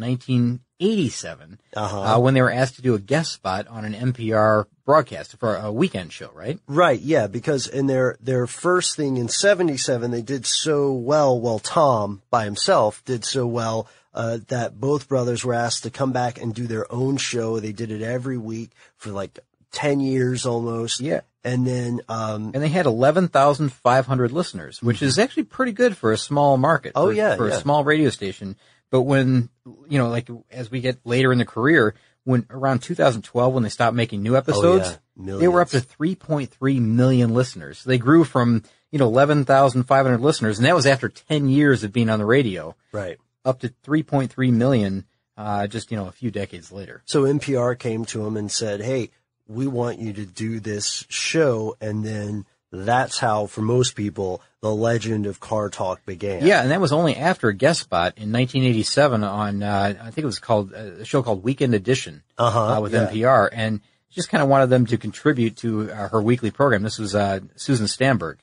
1987, 0.81 1.59
Uh-huh. 1.75 2.01
uh, 2.01 2.19
when 2.19 2.35
they 2.35 2.43
were 2.43 2.51
asked 2.53 2.77
to 2.77 2.83
do 2.83 2.95
a 2.95 2.99
guest 2.99 3.33
spot 3.33 3.67
on 3.69 3.85
an 3.85 3.95
NPR 3.95 4.67
broadcast 4.85 5.37
for 5.39 5.57
a 5.57 5.71
weekend 5.73 6.13
show, 6.13 6.31
right? 6.35 6.59
Right, 6.67 7.01
yeah, 7.01 7.27
because 7.27 7.67
in 7.67 7.87
their 7.87 8.17
their 8.21 8.47
first 8.47 8.97
thing 8.97 9.17
in 9.17 9.29
'77, 9.29 10.11
they 10.11 10.23
did 10.23 10.47
so 10.47 10.93
well. 10.93 11.39
Well, 11.39 11.59
Tom 11.59 12.23
by 12.31 12.45
himself 12.45 13.03
did 13.05 13.25
so 13.25 13.47
well 13.47 13.89
uh, 14.15 14.39
that 14.49 14.81
both 14.81 15.09
brothers 15.09 15.45
were 15.45 15.55
asked 15.55 15.83
to 15.83 15.91
come 15.91 16.13
back 16.13 16.41
and 16.41 16.55
do 16.55 16.67
their 16.67 16.91
own 16.93 17.17
show. 17.19 17.61
They 17.61 17.73
did 17.73 17.91
it 17.91 18.03
every 18.03 18.39
week 18.39 18.71
for 18.97 19.11
like 19.11 19.39
ten 19.73 20.01
years 20.01 20.47
almost. 20.47 21.01
Yeah. 21.01 21.21
and 21.45 21.67
then 21.67 22.01
um, 22.09 22.51
And 22.55 22.63
they 22.63 22.69
had 22.69 22.87
11,500 22.87 24.33
listeners, 24.33 24.83
which 24.83 25.03
is 25.03 25.19
actually 25.19 25.45
pretty 25.45 25.73
good 25.73 25.97
for 25.97 26.13
a 26.13 26.19
small 26.19 26.57
market. 26.57 26.95
Mm-hmm. 26.95 26.99
Oh, 27.05 27.07
for, 27.09 27.13
yeah, 27.13 27.37
for 27.37 27.49
yeah. 27.49 27.55
a 27.57 27.61
small 27.61 27.85
radio 27.85 28.11
station. 28.11 28.57
But 28.90 29.02
when 29.02 29.50
you 29.88 29.99
know, 29.99 30.08
like 30.08 30.29
as 30.50 30.70
we 30.70 30.81
get 30.81 30.99
later 31.05 31.32
in 31.32 31.38
the 31.38 31.44
career, 31.44 31.94
when 32.25 32.46
around 32.50 32.81
2012, 32.81 33.55
when 33.55 33.62
they 33.62 33.69
stopped 33.69 33.94
making 33.96 34.23
new 34.23 34.37
episodes, 34.37 34.88
Oh, 34.88 35.23
yeah. 35.25 35.37
they 35.37 35.49
were 35.49 35.61
up 35.61 35.69
to 35.70 35.81
3.3 35.81 36.81
million 36.81 37.35
listeners. 37.35 37.85
They 37.85 37.99
grew 37.99 38.25
from 38.25 38.62
you 38.90 38.99
know 38.99 39.06
11,500 39.06 40.20
listeners, 40.20 40.58
and 40.58 40.67
that 40.67 40.75
was 40.75 40.87
after 40.87 41.08
10 41.08 41.49
years 41.49 41.85
of 41.85 41.93
being 41.93 42.08
on 42.11 42.19
the 42.19 42.25
radio, 42.25 42.75
right. 42.93 43.19
up 43.44 43.61
to 43.61 43.69
3.3 43.85 44.52
million. 44.52 45.05
Uh, 45.37 45.69
just 45.69 45.93
you 45.93 45.96
know, 45.96 46.08
a 46.08 46.12
few 46.12 46.32
decades 46.32 46.73
later. 46.73 47.00
So 47.05 47.23
NPR 47.23 47.79
came 47.79 48.05
to 48.06 48.26
him 48.26 48.37
and 48.37 48.50
said, 48.50 48.81
"Hey, 48.81 49.11
we 49.47 49.68
want 49.68 50.00
you 50.00 50.12
to 50.14 50.26
do 50.26 50.59
this 50.59 51.04
show," 51.09 51.76
and 51.80 52.04
then 52.04 52.45
that's 52.73 53.18
how, 53.21 53.47
for 53.47 53.62
most 53.62 53.95
people, 53.95 54.42
the 54.61 54.75
legend 54.75 55.27
of 55.27 55.38
Car 55.41 55.69
Talk 55.71 56.05
began. 56.05 56.45
Yeah, 56.45 56.62
and 56.62 56.71
that 56.71 56.81
was 56.81 56.93
only 56.93 57.17
after 57.17 57.49
a 57.49 57.55
guest 57.55 57.81
spot 57.81 58.15
in 58.17 58.33
1987 58.33 59.23
on, 59.23 59.62
uh, 59.62 59.95
I 60.00 60.11
think 60.11 60.19
it 60.19 60.27
was 60.27 60.41
called, 60.41 60.73
uh, 60.75 61.00
a 61.00 61.05
show 61.05 61.23
called 61.23 61.45
Weekend 61.45 61.75
Edition 61.75 62.23
Uh-huh, 62.38 62.79
uh, 62.79 62.81
with 62.81 62.93
yeah. 62.93 63.07
NPR. 63.07 63.49
And 63.53 63.81
just 64.11 64.31
kind 64.31 64.43
of 64.43 64.49
wanted 64.49 64.69
them 64.71 64.87
to 64.87 64.97
contribute 64.99 65.57
to 65.59 65.93
uh, 65.93 66.09
her 66.09 66.21
weekly 66.21 66.50
program. 66.50 66.83
This 66.83 66.99
was 66.99 67.15
uh, 67.15 67.41
Susan 67.57 67.87
Stamberg. 67.87 68.38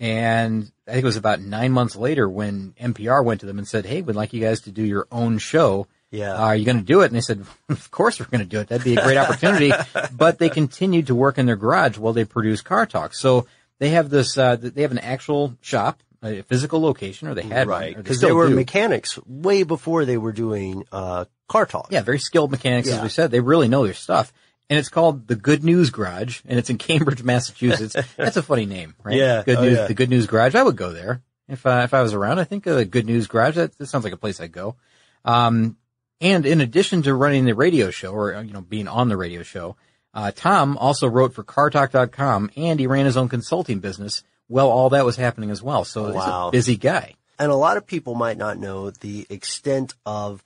And 0.00 0.70
I 0.86 0.92
think 0.92 1.02
it 1.02 1.06
was 1.06 1.16
about 1.16 1.40
nine 1.40 1.72
months 1.72 1.96
later 1.96 2.28
when 2.28 2.74
NPR 2.80 3.24
went 3.24 3.40
to 3.40 3.46
them 3.46 3.58
and 3.58 3.66
said, 3.66 3.84
hey, 3.84 4.00
we'd 4.02 4.14
like 4.14 4.32
you 4.32 4.40
guys 4.40 4.60
to 4.62 4.70
do 4.70 4.84
your 4.84 5.08
own 5.10 5.38
show. 5.38 5.88
Yeah. 6.12 6.34
Uh, 6.34 6.38
are 6.46 6.56
you 6.56 6.64
going 6.64 6.78
to 6.78 6.84
do 6.84 7.00
it? 7.00 7.06
And 7.06 7.16
they 7.16 7.20
said, 7.20 7.44
of 7.68 7.90
course 7.90 8.20
we're 8.20 8.26
going 8.26 8.40
to 8.40 8.46
do 8.46 8.60
it. 8.60 8.68
That'd 8.68 8.84
be 8.84 8.94
a 8.94 9.02
great 9.02 9.16
opportunity. 9.16 9.72
but 10.12 10.38
they 10.38 10.50
continued 10.50 11.08
to 11.08 11.16
work 11.16 11.36
in 11.36 11.46
their 11.46 11.56
garage 11.56 11.98
while 11.98 12.12
they 12.12 12.24
produced 12.24 12.64
Car 12.64 12.86
Talk. 12.86 13.12
So 13.14 13.46
they 13.78 13.90
have 13.90 14.10
this, 14.10 14.36
uh, 14.38 14.56
they 14.56 14.82
have 14.82 14.92
an 14.92 14.98
actual 14.98 15.56
shop, 15.60 16.02
a 16.22 16.42
physical 16.42 16.80
location, 16.80 17.28
or 17.28 17.34
they 17.34 17.42
had 17.42 17.68
right. 17.68 17.96
Because 17.96 18.16
still 18.18 18.30
they 18.30 18.34
were 18.34 18.48
do. 18.48 18.54
mechanics 18.56 19.18
way 19.26 19.62
before 19.62 20.04
they 20.04 20.16
were 20.16 20.32
doing 20.32 20.84
uh, 20.92 21.26
Car 21.48 21.64
Talk. 21.66 21.88
Yeah, 21.90 22.02
very 22.02 22.18
skilled 22.18 22.50
mechanics, 22.50 22.88
as 22.88 23.02
we 23.02 23.08
said. 23.08 23.30
They 23.30 23.40
really 23.40 23.68
know 23.68 23.84
their 23.84 23.94
stuff. 23.94 24.32
And 24.70 24.78
it's 24.78 24.90
called 24.90 25.26
the 25.28 25.34
Good 25.36 25.64
News 25.64 25.88
Garage, 25.90 26.40
and 26.46 26.58
it's 26.58 26.68
in 26.68 26.76
Cambridge, 26.88 27.22
Massachusetts. 27.22 27.96
That's 28.16 28.36
a 28.36 28.42
funny 28.42 28.66
name, 28.66 28.94
right? 29.02 29.16
Yeah. 29.16 29.42
Good 29.44 29.56
Oh, 29.58 29.62
News, 29.62 29.78
yeah. 29.78 29.86
the 29.86 29.94
Good 29.94 30.10
News 30.10 30.26
Garage. 30.26 30.54
I 30.54 30.62
would 30.62 30.76
go 30.76 30.92
there 30.92 31.22
if 31.48 31.64
uh, 31.64 31.80
if 31.84 31.94
I 31.94 32.02
was 32.02 32.12
around. 32.12 32.38
I 32.38 32.44
think 32.44 32.64
the 32.64 32.84
Good 32.84 33.06
News 33.06 33.28
Garage. 33.28 33.54
That, 33.54 33.78
that 33.78 33.86
sounds 33.86 34.04
like 34.04 34.12
a 34.12 34.18
place 34.18 34.40
I'd 34.40 34.52
go. 34.52 34.76
Um, 35.24 35.76
and 36.20 36.44
in 36.44 36.60
addition 36.60 37.02
to 37.02 37.14
running 37.14 37.44
the 37.44 37.54
radio 37.54 37.90
show, 37.90 38.10
or 38.12 38.34
uh, 38.34 38.42
you 38.42 38.52
know, 38.52 38.60
being 38.60 38.88
on 38.88 39.08
the 39.08 39.16
radio 39.16 39.42
show, 39.42 39.76
uh, 40.18 40.32
Tom 40.34 40.76
also 40.78 41.06
wrote 41.06 41.32
for 41.32 41.44
CarTalk.com, 41.44 42.50
and 42.56 42.80
he 42.80 42.86
ran 42.88 43.04
his 43.06 43.16
own 43.16 43.28
consulting 43.28 43.78
business. 43.78 44.22
Well, 44.48 44.68
all 44.68 44.90
that 44.90 45.04
was 45.04 45.16
happening 45.16 45.50
as 45.50 45.62
well. 45.62 45.84
So 45.84 46.06
he's 46.06 46.14
Wow. 46.16 46.48
a 46.48 46.50
busy 46.50 46.76
guy. 46.76 47.14
And 47.38 47.52
a 47.52 47.56
lot 47.56 47.76
of 47.76 47.86
people 47.86 48.14
might 48.16 48.36
not 48.36 48.58
know 48.58 48.90
the 48.90 49.26
extent 49.30 49.94
of 50.04 50.42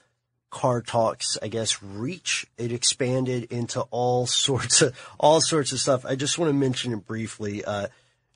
Car 0.51 0.83
Talk's, 0.83 1.39
I 1.43 1.49
guess, 1.49 1.83
reach. 1.83 2.47
It 2.59 2.71
expanded 2.73 3.45
into 3.45 3.81
all 3.91 4.27
sorts 4.45 4.83
of 4.83 4.95
all 5.19 5.41
sorts 5.41 5.73
of 5.73 5.81
stuff. 5.81 6.05
I 6.05 6.17
just 6.17 6.37
want 6.39 6.51
to 6.51 6.55
mention 6.55 6.93
it 6.93 7.07
briefly. 7.07 7.65
Uh, 7.65 7.87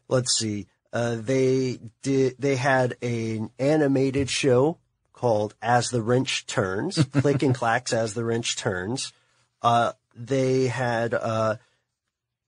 let's 0.09 0.39
see. 0.39 0.67
Uh, 0.93 1.17
they 1.19 1.79
did. 2.03 2.37
They 2.39 2.57
had 2.57 2.97
an 3.03 3.51
animated 3.59 4.31
show 4.31 4.79
called 5.13 5.55
"As 5.61 5.91
the 5.91 6.01
Wrench 6.01 6.47
Turns," 6.47 7.05
click 7.13 7.43
and 7.43 7.55
clacks 7.55 7.93
as 7.93 8.15
the 8.15 8.25
wrench 8.25 8.57
turns. 8.57 9.13
Uh, 9.61 9.93
they 10.17 10.67
had. 10.67 11.15
Uh, 11.15 11.57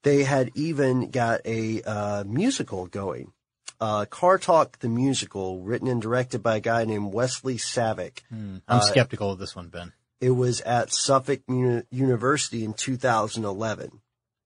they 0.04 0.22
had 0.22 0.52
even 0.54 1.10
got 1.10 1.40
a 1.44 1.82
uh, 1.82 2.24
musical 2.24 2.86
going. 2.86 3.32
Uh, 3.80 4.04
Car 4.06 4.38
Talk 4.38 4.78
the 4.78 4.88
musical, 4.88 5.60
written 5.60 5.88
and 5.88 6.00
directed 6.00 6.42
by 6.42 6.56
a 6.56 6.60
guy 6.60 6.84
named 6.84 7.12
Wesley 7.12 7.56
Savick. 7.56 8.20
I'm 8.68 8.80
skeptical 8.80 9.30
of 9.32 9.38
this 9.38 9.54
one, 9.54 9.68
Ben. 9.68 9.92
It 10.20 10.30
was 10.30 10.60
at 10.62 10.92
Suffolk 10.92 11.40
Uni- 11.48 11.82
University 11.90 12.64
in 12.64 12.74
2011. 12.74 14.00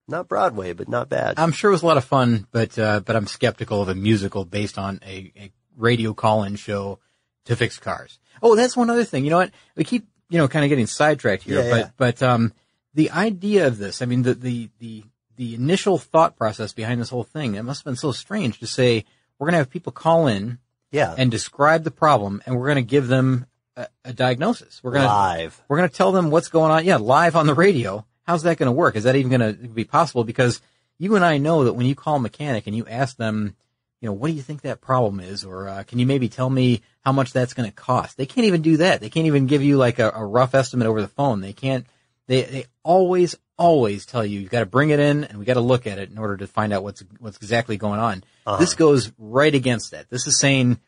Not 0.08 0.28
Broadway, 0.28 0.72
but 0.72 0.88
not 0.88 1.08
bad. 1.08 1.34
I'm 1.38 1.52
sure 1.52 1.70
it 1.70 1.74
was 1.74 1.82
a 1.82 1.86
lot 1.86 1.96
of 1.96 2.04
fun, 2.04 2.46
but 2.50 2.78
uh, 2.78 3.00
but 3.00 3.14
I'm 3.14 3.26
skeptical 3.26 3.80
of 3.82 3.88
a 3.88 3.94
musical 3.94 4.44
based 4.44 4.76
on 4.78 5.00
a, 5.06 5.32
a 5.36 5.52
radio 5.76 6.12
call-in 6.12 6.56
show 6.56 6.98
to 7.46 7.56
fix 7.56 7.78
cars. 7.78 8.18
Oh, 8.42 8.56
that's 8.56 8.76
one 8.76 8.90
other 8.90 9.04
thing. 9.04 9.24
You 9.24 9.30
know 9.30 9.36
what? 9.38 9.52
We 9.76 9.84
keep 9.84 10.06
you 10.28 10.38
know 10.38 10.48
kind 10.48 10.64
of 10.64 10.68
getting 10.70 10.86
sidetracked 10.88 11.44
here, 11.44 11.62
Yeah, 11.62 11.70
but 11.70 11.78
yeah. 11.78 11.90
but 11.96 12.22
um, 12.22 12.52
the 12.94 13.10
idea 13.10 13.66
of 13.66 13.78
this, 13.78 14.02
I 14.02 14.06
mean, 14.06 14.22
the 14.22 14.34
the 14.34 14.70
the 14.78 15.04
the 15.36 15.54
initial 15.54 15.98
thought 15.98 16.36
process 16.36 16.72
behind 16.72 17.00
this 17.00 17.08
whole 17.08 17.24
thing, 17.24 17.54
it 17.54 17.62
must 17.62 17.80
have 17.80 17.84
been 17.84 17.96
so 17.96 18.12
strange 18.12 18.58
to 18.60 18.66
say 18.66 19.04
we're 19.38 19.46
going 19.46 19.54
to 19.54 19.58
have 19.58 19.70
people 19.70 19.92
call 19.92 20.26
in 20.26 20.58
yeah. 20.90 21.14
and 21.16 21.30
describe 21.30 21.84
the 21.84 21.90
problem, 21.90 22.42
and 22.46 22.56
we're 22.56 22.66
going 22.66 22.76
to 22.76 22.82
give 22.82 23.08
them 23.08 23.46
a, 23.76 23.88
a 24.04 24.12
diagnosis. 24.12 24.80
We're 24.82 24.92
going 24.92 25.02
to 25.02 25.08
Live. 25.08 25.62
we're 25.68 25.78
going 25.78 25.88
to 25.88 25.94
tell 25.94 26.12
them 26.12 26.30
what's 26.30 26.48
going 26.48 26.70
on. 26.70 26.84
Yeah, 26.84 26.96
live 26.96 27.36
on 27.36 27.46
the 27.46 27.54
radio. 27.54 28.06
How's 28.24 28.42
that 28.44 28.58
going 28.58 28.68
to 28.68 28.72
work? 28.72 28.94
Is 28.94 29.04
that 29.04 29.16
even 29.16 29.36
going 29.36 29.56
to 29.56 29.68
be 29.68 29.84
possible? 29.84 30.24
Because 30.24 30.60
you 30.98 31.16
and 31.16 31.24
I 31.24 31.38
know 31.38 31.64
that 31.64 31.72
when 31.72 31.86
you 31.86 31.94
call 31.94 32.16
a 32.16 32.20
mechanic 32.20 32.66
and 32.66 32.76
you 32.76 32.86
ask 32.86 33.16
them, 33.16 33.56
you 34.00 34.06
know, 34.06 34.12
what 34.12 34.28
do 34.28 34.34
you 34.34 34.42
think 34.42 34.62
that 34.62 34.80
problem 34.80 35.20
is, 35.20 35.44
or 35.44 35.68
uh, 35.68 35.82
can 35.84 35.98
you 35.98 36.06
maybe 36.06 36.28
tell 36.28 36.50
me 36.50 36.82
how 37.00 37.12
much 37.12 37.32
that's 37.32 37.54
going 37.54 37.68
to 37.68 37.74
cost? 37.74 38.16
They 38.16 38.26
can't 38.26 38.46
even 38.46 38.62
do 38.62 38.76
that. 38.78 39.00
They 39.00 39.10
can't 39.10 39.26
even 39.26 39.46
give 39.46 39.62
you 39.62 39.76
like 39.76 39.98
a, 39.98 40.10
a 40.10 40.24
rough 40.24 40.54
estimate 40.54 40.86
over 40.86 41.00
the 41.00 41.08
phone. 41.08 41.40
They 41.40 41.52
can't. 41.52 41.86
They 42.28 42.42
they 42.42 42.64
always 42.82 43.36
always 43.58 44.06
tell 44.06 44.24
you 44.24 44.40
you've 44.40 44.50
got 44.50 44.60
to 44.60 44.66
bring 44.66 44.90
it 44.90 44.98
in 44.98 45.24
and 45.24 45.38
we 45.38 45.44
got 45.44 45.54
to 45.54 45.60
look 45.60 45.86
at 45.86 45.98
it 45.98 46.10
in 46.10 46.18
order 46.18 46.36
to 46.38 46.46
find 46.46 46.72
out 46.72 46.82
what's 46.82 47.02
what's 47.18 47.36
exactly 47.36 47.76
going 47.76 48.00
on. 48.00 48.24
This 48.58 48.74
goes 48.74 49.12
right 49.18 49.54
against 49.54 49.90
that. 49.92 50.08
This 50.10 50.26
is 50.26 50.38
saying 50.38 50.80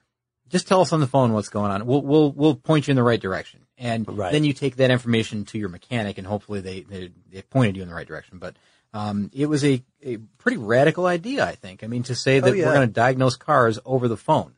just 0.49 0.69
tell 0.69 0.81
us 0.81 0.93
on 0.93 1.01
the 1.01 1.07
phone 1.07 1.33
what's 1.33 1.49
going 1.49 1.71
on. 1.71 1.87
We'll 1.87 2.03
we'll 2.03 2.33
we'll 2.33 2.55
point 2.55 2.87
you 2.87 2.93
in 2.93 2.97
the 2.97 3.03
right 3.03 3.21
direction, 3.21 3.61
and 3.79 4.07
Right. 4.07 4.31
then 4.33 4.45
you 4.45 4.53
take 4.53 4.77
that 4.77 4.91
information 4.91 5.45
to 5.47 5.59
your 5.59 5.69
mechanic, 5.69 6.19
and 6.19 6.27
hopefully 6.27 6.61
they 6.61 6.81
they, 6.83 7.11
they 7.33 7.43
pointed 7.43 7.77
you 7.77 7.83
in 7.83 7.89
the 7.89 7.95
right 7.95 8.07
direction. 8.07 8.39
But 8.39 8.57
um, 8.93 9.31
it 9.35 9.47
was 9.47 9.65
a, 9.65 9.83
a 10.05 10.19
pretty 10.39 10.59
radical 10.59 11.07
idea, 11.07 11.45
I 11.45 11.57
think. 11.57 11.83
I 11.83 11.89
mean, 11.89 12.05
to 12.05 12.15
say 12.15 12.39
that 12.39 12.49
Oh, 12.49 12.53
yeah. 12.53 12.67
we're 12.67 12.75
going 12.75 12.87
to 12.89 12.93
diagnose 12.93 13.35
cars 13.37 13.81
over 13.85 14.07
the 14.07 14.17
phone, 14.17 14.53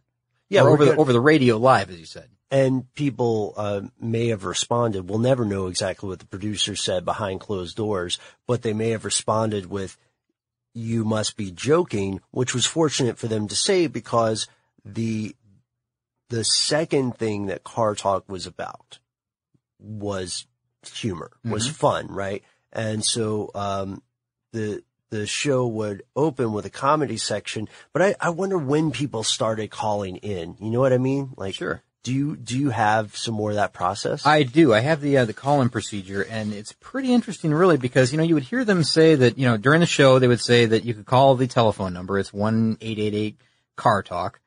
Yeah, 0.50 0.62
over 0.62 0.85
the 0.85 0.97
over 0.97 1.12
the 1.12 1.21
radio 1.21 1.56
live, 1.56 1.88
as 1.90 1.99
you 1.99 2.04
said. 2.06 2.28
And 2.50 2.93
people 2.95 3.55
uh, 3.57 3.83
may 4.00 4.29
have 4.29 4.45
responded. 4.45 5.09
We'll 5.09 5.19
never 5.19 5.45
know 5.45 5.67
exactly 5.67 6.09
what 6.09 6.21
the 6.21 6.26
producer 6.26 6.76
said 6.76 7.05
behind 7.05 7.41
closed 7.41 7.76
doors, 7.76 8.19
but 8.47 8.62
they 8.62 8.73
may 8.73 8.91
have 8.91 9.05
responded 9.05 9.67
with, 9.67 9.97
"You 10.75 11.05
must 11.05 11.37
be 11.37 11.50
joking," 11.50 12.21
which 12.31 12.55
was 12.55 12.67
fortunate 12.67 13.19
for 13.19 13.26
them 13.26 13.49
to 13.49 13.57
say 13.57 13.87
because 13.87 14.47
the 14.85 15.35
the 16.29 16.45
second 16.45 17.17
thing 17.17 17.47
that 17.47 17.65
Car 17.65 17.95
Talk 17.95 18.29
was 18.29 18.47
about 18.47 18.99
was 19.79 20.47
humor, 20.85 21.31
was 21.45 21.69
fun, 21.69 22.09
right? 22.09 22.43
And 22.73 23.05
so 23.05 23.50
um, 23.55 24.03
the 24.53 24.83
the 25.11 25.26
show 25.26 25.67
would 25.67 26.03
open 26.15 26.53
with 26.53 26.67
a 26.67 26.71
comedy 26.71 27.17
section, 27.17 27.69
but 27.93 28.03
I, 28.03 28.15
I 28.21 28.31
wonder 28.31 28.59
when 28.59 28.91
people 28.91 29.23
started 29.23 29.71
calling 29.71 30.17
in. 30.17 30.57
You 30.61 30.71
know 30.71 30.81
what 30.81 30.93
I 30.93 30.99
mean? 30.99 31.31
Like, 31.37 31.55
Sure. 31.55 31.83
Do 32.06 32.14
you 32.14 32.36
do 32.36 32.56
you 32.56 32.70
have 32.70 33.16
some 33.16 33.34
more 33.34 33.50
of 33.50 33.56
that 33.56 33.72
process? 33.72 34.25
I 34.25 34.44
do. 34.44 34.72
I 34.72 34.78
have 34.78 35.00
the 35.00 35.16
uh, 35.16 35.25
the 35.25 35.32
call-in 35.32 35.70
procedure, 35.70 36.22
and 36.22 36.52
it's 36.52 36.70
pretty 36.70 37.12
interesting, 37.12 37.52
really, 37.52 37.78
because 37.78 38.12
you 38.12 38.16
know 38.16 38.22
you 38.22 38.34
would 38.34 38.44
hear 38.44 38.64
them 38.64 38.84
say 38.84 39.16
that 39.16 39.36
you 39.36 39.44
know 39.44 39.56
during 39.56 39.80
the 39.80 39.86
show 39.86 40.20
they 40.20 40.28
would 40.28 40.40
say 40.40 40.66
that 40.66 40.84
you 40.84 40.94
could 40.94 41.04
call 41.04 41.34
the 41.34 41.48
telephone 41.48 41.92
number. 41.92 42.16
It's 42.16 42.32
one 42.32 42.78
eight 42.80 43.00
eight 43.00 43.12
eight 43.12 43.40
Car 43.75 44.04
Talk, 44.04 44.38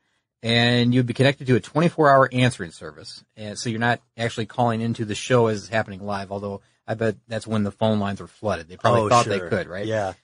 and 0.42 0.94
you'd 0.94 1.04
be 1.04 1.12
connected 1.12 1.46
to 1.48 1.56
a 1.56 1.60
twenty 1.60 1.90
four 1.90 2.08
hour 2.08 2.30
answering 2.32 2.70
service, 2.70 3.22
and 3.36 3.58
so 3.58 3.68
you're 3.68 3.78
not 3.78 4.00
actually 4.16 4.46
calling 4.46 4.80
into 4.80 5.04
the 5.04 5.14
show 5.14 5.48
as 5.48 5.58
it's 5.58 5.68
happening 5.68 6.00
live. 6.00 6.32
Although 6.32 6.62
I 6.88 6.94
bet 6.94 7.16
that's 7.28 7.46
when 7.46 7.62
the 7.62 7.72
phone 7.72 8.00
lines 8.00 8.22
were 8.22 8.26
flooded. 8.26 8.70
They 8.70 8.78
probably 8.78 9.02
oh, 9.02 9.08
thought 9.10 9.26
sure. 9.26 9.38
they 9.38 9.48
could, 9.50 9.66
right? 9.66 9.84
Yeah. 9.84 10.14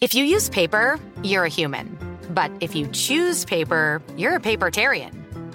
If 0.00 0.16
you 0.16 0.24
use 0.24 0.48
paper, 0.48 0.98
you're 1.22 1.44
a 1.44 1.48
human. 1.48 1.96
But 2.30 2.50
if 2.58 2.74
you 2.74 2.88
choose 2.88 3.44
paper, 3.44 4.02
you're 4.16 4.34
a 4.34 4.40
papertarian. 4.40 5.29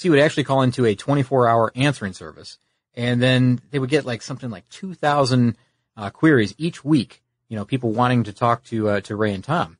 So 0.00 0.06
you 0.06 0.12
would 0.12 0.20
actually 0.20 0.44
call 0.44 0.62
into 0.62 0.86
a 0.86 0.94
24 0.94 1.46
hour 1.46 1.72
answering 1.76 2.14
service 2.14 2.56
and 2.94 3.20
then 3.20 3.60
they 3.70 3.78
would 3.78 3.90
get 3.90 4.06
like 4.06 4.22
something 4.22 4.48
like 4.48 4.66
2,000 4.70 5.58
uh, 5.94 6.08
queries 6.08 6.54
each 6.56 6.82
week, 6.82 7.22
you 7.50 7.56
know, 7.58 7.66
people 7.66 7.92
wanting 7.92 8.24
to 8.24 8.32
talk 8.32 8.64
to, 8.64 8.88
uh, 8.88 9.00
to 9.02 9.14
Ray 9.14 9.34
and 9.34 9.44
Tom. 9.44 9.76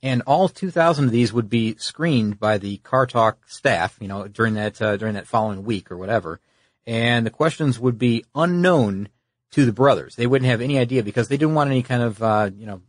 And 0.00 0.22
all 0.28 0.48
2,000 0.48 1.06
of 1.06 1.10
these 1.10 1.32
would 1.32 1.50
be 1.50 1.74
screened 1.74 2.38
by 2.38 2.58
the 2.58 2.76
Car 2.76 3.04
Talk 3.04 3.48
staff, 3.48 3.98
you 4.00 4.06
know, 4.06 4.28
during 4.28 4.54
that, 4.54 4.80
uh, 4.80 4.96
during 4.96 5.14
that 5.14 5.26
following 5.26 5.64
week 5.64 5.90
or 5.90 5.96
whatever. 5.96 6.38
And 6.86 7.26
the 7.26 7.30
questions 7.30 7.80
would 7.80 7.98
be 7.98 8.24
unknown 8.32 9.08
to 9.50 9.66
the 9.66 9.72
brothers. 9.72 10.14
They 10.14 10.28
wouldn't 10.28 10.48
have 10.48 10.60
any 10.60 10.78
idea 10.78 11.02
because 11.02 11.26
they 11.26 11.36
didn't 11.36 11.56
want 11.56 11.72
any 11.72 11.82
kind 11.82 12.04
of, 12.04 12.22
uh, 12.22 12.50
you 12.56 12.66
know, 12.66 12.80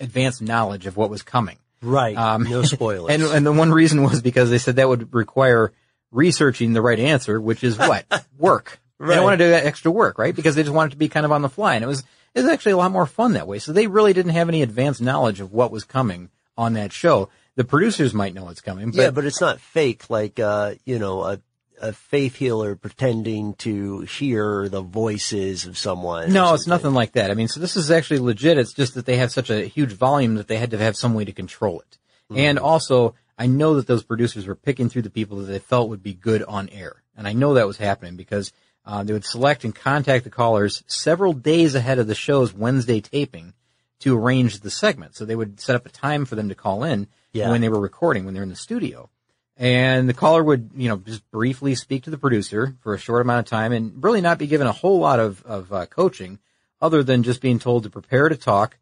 advanced 0.00 0.42
knowledge 0.42 0.86
of 0.86 0.96
what 0.96 1.08
was 1.08 1.22
coming. 1.22 1.58
Right. 1.82 2.16
Um, 2.16 2.44
no 2.44 2.62
spoilers. 2.62 3.10
And, 3.14 3.22
and 3.22 3.44
the 3.44 3.52
one 3.52 3.72
reason 3.72 4.02
was 4.04 4.22
because 4.22 4.48
they 4.50 4.58
said 4.58 4.76
that 4.76 4.88
would 4.88 5.12
require 5.12 5.72
researching 6.10 6.72
the 6.72 6.82
right 6.82 6.98
answer, 6.98 7.40
which 7.40 7.64
is 7.64 7.76
what? 7.78 8.04
work. 8.38 8.80
They 8.98 9.06
Right. 9.06 9.14
don't 9.16 9.24
want 9.24 9.38
to 9.38 9.44
do 9.44 9.50
that 9.50 9.66
extra 9.66 9.90
work, 9.90 10.18
right? 10.18 10.34
Because 10.34 10.54
they 10.54 10.62
just 10.62 10.74
want 10.74 10.90
it 10.90 10.94
to 10.94 10.96
be 10.98 11.08
kind 11.08 11.26
of 11.26 11.32
on 11.32 11.42
the 11.42 11.48
fly. 11.48 11.74
And 11.74 11.82
it 11.82 11.88
was, 11.88 12.00
it 12.34 12.40
was 12.40 12.48
actually 12.48 12.72
a 12.72 12.76
lot 12.76 12.92
more 12.92 13.06
fun 13.06 13.32
that 13.32 13.48
way. 13.48 13.58
So 13.58 13.72
they 13.72 13.88
really 13.88 14.12
didn't 14.12 14.32
have 14.32 14.48
any 14.48 14.62
advanced 14.62 15.02
knowledge 15.02 15.40
of 15.40 15.52
what 15.52 15.72
was 15.72 15.82
coming 15.84 16.30
on 16.56 16.74
that 16.74 16.92
show. 16.92 17.28
The 17.56 17.64
producers 17.64 18.14
might 18.14 18.32
know 18.32 18.44
what's 18.44 18.60
coming, 18.60 18.92
but, 18.92 18.96
yeah, 19.00 19.10
but 19.10 19.24
it's 19.24 19.40
not 19.40 19.60
fake 19.60 20.08
like, 20.08 20.38
uh, 20.38 20.74
you 20.84 20.98
know, 21.00 21.22
a, 21.24 21.40
a 21.82 21.92
faith 21.92 22.36
healer 22.36 22.76
pretending 22.76 23.54
to 23.54 24.00
hear 24.02 24.68
the 24.68 24.80
voices 24.82 25.66
of 25.66 25.76
someone. 25.76 26.32
no, 26.32 26.54
it's 26.54 26.66
nothing 26.66 26.94
like 26.94 27.12
that. 27.12 27.30
I 27.30 27.34
mean, 27.34 27.48
so 27.48 27.60
this 27.60 27.76
is 27.76 27.90
actually 27.90 28.20
legit. 28.20 28.56
It's 28.56 28.72
just 28.72 28.94
that 28.94 29.04
they 29.04 29.16
have 29.16 29.32
such 29.32 29.50
a 29.50 29.64
huge 29.66 29.92
volume 29.92 30.36
that 30.36 30.48
they 30.48 30.56
had 30.58 30.70
to 30.70 30.78
have 30.78 30.96
some 30.96 31.12
way 31.14 31.24
to 31.24 31.32
control 31.32 31.80
it. 31.80 31.98
And 32.34 32.58
also, 32.58 33.14
I 33.38 33.46
know 33.46 33.74
that 33.74 33.86
those 33.86 34.04
producers 34.04 34.46
were 34.46 34.54
picking 34.54 34.88
through 34.88 35.02
the 35.02 35.10
people 35.10 35.38
that 35.38 35.44
they 35.52 35.58
felt 35.58 35.90
would 35.90 36.02
be 36.02 36.14
good 36.14 36.42
on 36.44 36.70
air. 36.70 37.02
And 37.14 37.28
I 37.28 37.34
know 37.34 37.54
that 37.54 37.66
was 37.66 37.76
happening 37.76 38.16
because 38.16 38.52
uh, 38.86 39.02
they 39.04 39.12
would 39.12 39.24
select 39.26 39.64
and 39.64 39.74
contact 39.74 40.24
the 40.24 40.30
callers 40.30 40.82
several 40.86 41.34
days 41.34 41.74
ahead 41.74 41.98
of 41.98 42.06
the 42.06 42.14
show's 42.14 42.54
Wednesday 42.54 43.00
taping 43.02 43.52
to 44.00 44.16
arrange 44.16 44.60
the 44.60 44.70
segment. 44.70 45.14
So 45.14 45.24
they 45.26 45.36
would 45.36 45.60
set 45.60 45.76
up 45.76 45.84
a 45.84 45.90
time 45.90 46.24
for 46.24 46.36
them 46.36 46.48
to 46.48 46.54
call 46.54 46.84
in 46.84 47.06
Yeah. 47.32 47.50
when 47.50 47.60
they 47.60 47.68
were 47.68 47.80
recording, 47.80 48.24
when 48.24 48.32
they're 48.34 48.42
in 48.42 48.48
the 48.48 48.56
studio. 48.56 49.10
And 49.56 50.08
the 50.08 50.14
caller 50.14 50.42
would, 50.42 50.70
you 50.74 50.88
know, 50.88 50.96
just 50.96 51.30
briefly 51.30 51.74
speak 51.74 52.04
to 52.04 52.10
the 52.10 52.18
producer 52.18 52.74
for 52.80 52.94
a 52.94 52.98
short 52.98 53.20
amount 53.20 53.46
of 53.46 53.50
time 53.50 53.72
and 53.72 54.02
really 54.02 54.20
not 54.20 54.38
be 54.38 54.46
given 54.46 54.66
a 54.66 54.72
whole 54.72 54.98
lot 54.98 55.20
of, 55.20 55.44
of 55.44 55.72
uh, 55.72 55.86
coaching 55.86 56.38
other 56.80 57.02
than 57.02 57.22
just 57.22 57.40
being 57.40 57.58
told 57.58 57.82
to 57.84 57.90
prepare 57.90 58.28
to 58.28 58.36
talk. 58.36 58.78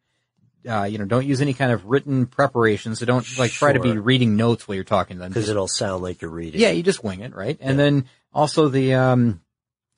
Uh, 0.68 0.84
you 0.84 0.98
know, 0.98 1.06
don't 1.06 1.26
use 1.26 1.40
any 1.40 1.54
kind 1.54 1.72
of 1.72 1.86
written 1.86 2.26
preparation. 2.26 2.94
So 2.94 3.04
don't 3.06 3.26
like 3.38 3.50
try 3.50 3.72
to 3.72 3.80
be 3.80 3.96
reading 3.98 4.36
notes 4.36 4.68
while 4.68 4.74
you're 4.76 4.84
talking 4.84 5.16
to 5.16 5.20
them. 5.20 5.30
Because 5.30 5.44
Just- 5.44 5.50
it'll 5.50 5.68
sound 5.68 6.02
like 6.02 6.20
you're 6.22 6.30
reading. 6.30 6.60
yeah, 6.60 6.70
you 6.70 6.82
just 6.82 7.02
wing 7.02 7.20
it, 7.20 7.34
right? 7.34 7.56
And 7.60 7.78
then 7.78 8.04
also 8.32 8.68
the, 8.68 8.94
um, 8.94 9.40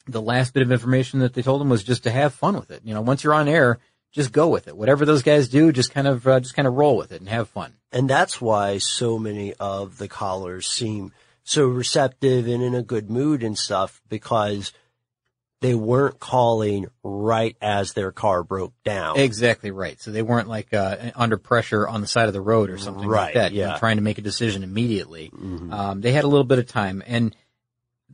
the 0.06 0.22
last 0.22 0.54
bit 0.54 0.62
of 0.62 0.72
information 0.72 1.20
that 1.20 1.34
they 1.34 1.42
told 1.42 1.60
them 1.60 1.68
was 1.68 1.84
just 1.84 2.04
to 2.04 2.10
have 2.10 2.32
fun 2.34 2.54
with 2.56 2.70
it. 2.70 2.82
You 2.84 2.94
know, 2.94 3.02
once 3.02 3.22
you're 3.22 3.34
on 3.34 3.46
air, 3.48 3.78
just 4.12 4.30
go 4.32 4.48
with 4.48 4.68
it. 4.68 4.76
Whatever 4.76 5.04
those 5.04 5.22
guys 5.22 5.48
do, 5.48 5.72
just 5.72 5.92
kind 5.92 6.06
of, 6.06 6.26
uh, 6.28 6.38
just 6.40 6.54
kind 6.54 6.68
of 6.68 6.74
roll 6.74 6.96
with 6.96 7.12
it 7.12 7.20
and 7.20 7.28
have 7.28 7.48
fun. 7.48 7.72
And 7.90 8.08
that's 8.08 8.40
why 8.40 8.78
so 8.78 9.18
many 9.18 9.54
of 9.54 9.98
the 9.98 10.08
callers 10.08 10.66
seem 10.68 11.12
so 11.44 11.66
receptive 11.66 12.46
and 12.46 12.62
in 12.62 12.74
a 12.74 12.82
good 12.82 13.10
mood 13.10 13.42
and 13.42 13.58
stuff 13.58 14.00
because 14.08 14.72
they 15.60 15.74
weren't 15.74 16.18
calling 16.20 16.86
right 17.04 17.56
as 17.62 17.92
their 17.92 18.10
car 18.12 18.42
broke 18.42 18.72
down. 18.84 19.18
Exactly 19.18 19.70
right. 19.70 20.00
So 20.00 20.10
they 20.10 20.22
weren't 20.22 20.48
like 20.48 20.74
uh, 20.74 21.12
under 21.14 21.36
pressure 21.38 21.86
on 21.88 22.00
the 22.00 22.06
side 22.06 22.26
of 22.26 22.32
the 22.32 22.40
road 22.40 22.68
or 22.70 22.78
something 22.78 23.02
like 23.04 23.10
Right, 23.10 23.34
that. 23.34 23.52
you 23.52 23.62
know, 23.62 23.68
yeah. 23.68 23.78
trying 23.78 23.96
to 23.96 24.02
make 24.02 24.18
a 24.18 24.22
decision 24.22 24.62
immediately. 24.64 25.30
Mhm. 25.34 25.72
Um, 25.72 26.00
they 26.00 26.12
had 26.12 26.24
a 26.24 26.28
little 26.28 26.44
bit 26.44 26.58
of 26.58 26.66
time, 26.66 27.02
and 27.06 27.34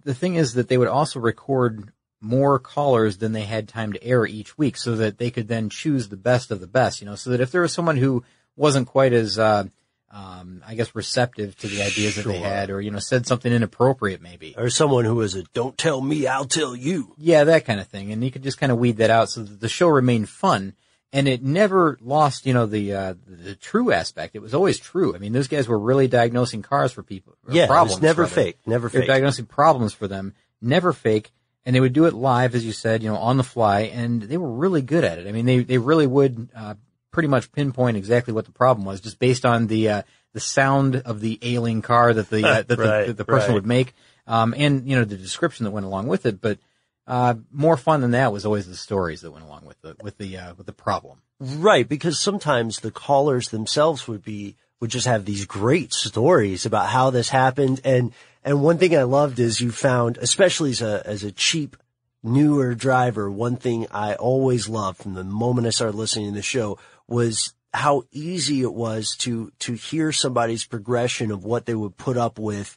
the 0.04 0.14
thing 0.14 0.34
is 0.36 0.54
that 0.54 0.68
they 0.68 0.76
would 0.78 0.88
also 0.88 1.20
record 1.20 1.90
more 2.20 2.58
callers 2.58 3.18
than 3.18 3.32
they 3.32 3.44
had 3.44 3.68
time 3.68 3.92
to 3.92 4.04
air 4.04 4.26
each 4.26 4.58
week, 4.58 4.76
so 4.76 4.96
that 4.96 5.18
they 5.18 5.30
could 5.30 5.48
then 5.48 5.68
choose 5.70 6.08
the 6.08 6.16
best 6.16 6.50
of 6.50 6.60
the 6.60 6.66
best. 6.66 7.00
You 7.00 7.06
know, 7.06 7.14
so 7.14 7.30
that 7.30 7.40
if 7.40 7.50
there 7.50 7.62
was 7.62 7.72
someone 7.72 7.96
who 7.96 8.24
wasn't 8.56 8.88
quite 8.88 9.12
as 9.12 9.38
uh, 9.38 9.64
um, 10.10 10.62
I 10.66 10.74
guess 10.74 10.94
receptive 10.94 11.56
to 11.58 11.68
the 11.68 11.82
ideas 11.82 12.16
that 12.16 12.24
they 12.24 12.38
had, 12.38 12.70
or 12.70 12.80
you 12.80 12.90
know, 12.90 12.98
said 12.98 13.26
something 13.26 13.52
inappropriate, 13.52 14.22
maybe. 14.22 14.54
Or 14.56 14.70
someone 14.70 15.04
who 15.04 15.16
was 15.16 15.34
a 15.34 15.42
don't 15.52 15.76
tell 15.76 16.00
me, 16.00 16.26
I'll 16.26 16.46
tell 16.46 16.74
you. 16.74 17.14
Yeah, 17.18 17.44
that 17.44 17.66
kind 17.66 17.78
of 17.78 17.88
thing. 17.88 18.10
And 18.10 18.24
you 18.24 18.30
could 18.30 18.42
just 18.42 18.58
kind 18.58 18.72
of 18.72 18.78
weed 18.78 18.96
that 18.96 19.10
out 19.10 19.28
so 19.28 19.42
that 19.42 19.60
the 19.60 19.68
show 19.68 19.88
remained 19.88 20.28
fun 20.28 20.74
and 21.12 21.28
it 21.28 21.42
never 21.42 21.98
lost, 22.00 22.46
you 22.46 22.54
know, 22.54 22.66
the, 22.66 22.92
uh, 22.94 23.14
the 23.26 23.54
true 23.54 23.92
aspect. 23.92 24.34
It 24.34 24.40
was 24.42 24.54
always 24.54 24.78
true. 24.78 25.14
I 25.14 25.18
mean, 25.18 25.32
those 25.32 25.48
guys 25.48 25.68
were 25.68 25.78
really 25.78 26.08
diagnosing 26.08 26.62
cars 26.62 26.90
for 26.92 27.02
people. 27.02 27.34
Yeah, 27.50 27.64
it 27.64 27.68
problems, 27.68 27.96
was 27.96 28.02
never 28.02 28.22
rather. 28.22 28.34
fake. 28.34 28.58
Never 28.66 28.88
They 28.88 28.98
were 28.98 29.02
fake. 29.02 29.08
diagnosing 29.08 29.46
problems 29.46 29.92
for 29.92 30.08
them, 30.08 30.34
never 30.60 30.92
fake. 30.92 31.32
And 31.68 31.74
they 31.74 31.80
would 31.80 31.92
do 31.92 32.06
it 32.06 32.14
live, 32.14 32.54
as 32.54 32.64
you 32.64 32.72
said, 32.72 33.02
you 33.02 33.10
know, 33.10 33.18
on 33.18 33.36
the 33.36 33.44
fly. 33.44 33.80
And 33.80 34.22
they 34.22 34.38
were 34.38 34.50
really 34.50 34.80
good 34.80 35.04
at 35.04 35.18
it. 35.18 35.26
I 35.26 35.32
mean, 35.32 35.44
they, 35.44 35.58
they 35.58 35.76
really 35.76 36.06
would, 36.06 36.48
uh, 36.56 36.76
pretty 37.10 37.28
much 37.28 37.52
pinpoint 37.52 37.98
exactly 37.98 38.32
what 38.32 38.46
the 38.46 38.52
problem 38.52 38.86
was 38.86 39.02
just 39.02 39.18
based 39.18 39.44
on 39.44 39.66
the, 39.66 39.90
uh, 39.90 40.02
the 40.32 40.40
sound 40.40 40.96
of 40.96 41.20
the 41.20 41.38
ailing 41.42 41.82
car 41.82 42.14
that 42.14 42.30
the, 42.30 42.42
uh, 42.42 42.62
that 42.62 42.68
the, 42.68 42.76
Right, 42.78 43.06
that 43.08 43.18
the 43.18 43.24
person 43.26 43.50
right. 43.50 43.54
would 43.56 43.66
make. 43.66 43.92
Um, 44.26 44.54
and, 44.56 44.88
you 44.88 44.96
know, 44.96 45.04
the 45.04 45.18
description 45.18 45.64
that 45.64 45.70
went 45.72 45.84
along 45.84 46.06
with 46.06 46.24
it. 46.24 46.40
But, 46.40 46.58
uh, 47.06 47.34
more 47.52 47.76
fun 47.76 48.00
than 48.00 48.12
that 48.12 48.32
was 48.32 48.46
always 48.46 48.66
the 48.66 48.74
stories 48.74 49.20
that 49.20 49.30
went 49.30 49.44
along 49.44 49.66
with 49.66 49.78
the, 49.82 49.94
with 50.02 50.16
the, 50.16 50.38
uh, 50.38 50.54
with 50.54 50.64
the 50.64 50.72
problem. 50.72 51.20
Right, 51.38 51.86
because 51.86 52.18
sometimes 52.18 52.80
the 52.80 52.90
callers 52.90 53.50
themselves 53.50 54.08
would 54.08 54.24
be 54.24 54.56
would 54.80 54.90
just 54.90 55.06
have 55.06 55.24
these 55.24 55.44
great 55.46 55.92
stories 55.92 56.66
about 56.66 56.88
how 56.88 57.10
this 57.10 57.28
happened. 57.28 57.80
And 57.84 58.12
and 58.44 58.62
one 58.62 58.78
thing 58.78 58.96
I 58.96 59.02
loved 59.02 59.38
is 59.38 59.60
you 59.60 59.70
found 59.70 60.18
especially 60.18 60.70
as 60.70 60.82
a 60.82 61.02
as 61.06 61.24
a 61.24 61.32
cheap 61.32 61.76
newer 62.22 62.74
driver 62.74 63.30
one 63.30 63.56
thing 63.56 63.86
I 63.92 64.14
always 64.14 64.68
loved 64.68 64.98
from 64.98 65.14
the 65.14 65.22
moment 65.22 65.66
I 65.66 65.70
started 65.70 65.96
listening 65.96 66.26
to 66.26 66.34
the 66.34 66.42
show 66.42 66.76
was 67.06 67.52
how 67.72 68.02
easy 68.10 68.62
it 68.62 68.74
was 68.74 69.14
to 69.20 69.52
to 69.60 69.74
hear 69.74 70.10
somebody's 70.10 70.64
progression 70.64 71.30
of 71.30 71.44
what 71.44 71.66
they 71.66 71.76
would 71.76 71.96
put 71.96 72.16
up 72.16 72.38
with 72.38 72.76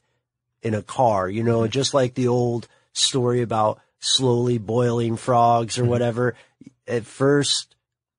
in 0.61 0.75
a 0.75 0.83
car 0.83 1.27
you 1.27 1.43
know 1.43 1.61
mm-hmm. 1.61 1.71
just 1.71 1.93
like 1.93 2.13
the 2.13 2.27
old 2.27 2.67
story 2.93 3.41
about 3.41 3.79
slowly 4.01 4.57
boiling 4.57 5.15
frogs 5.15 5.77
or 5.77 5.83
mm-hmm. 5.83 5.91
whatever. 5.91 6.35
At 6.87 7.05
first 7.05 7.75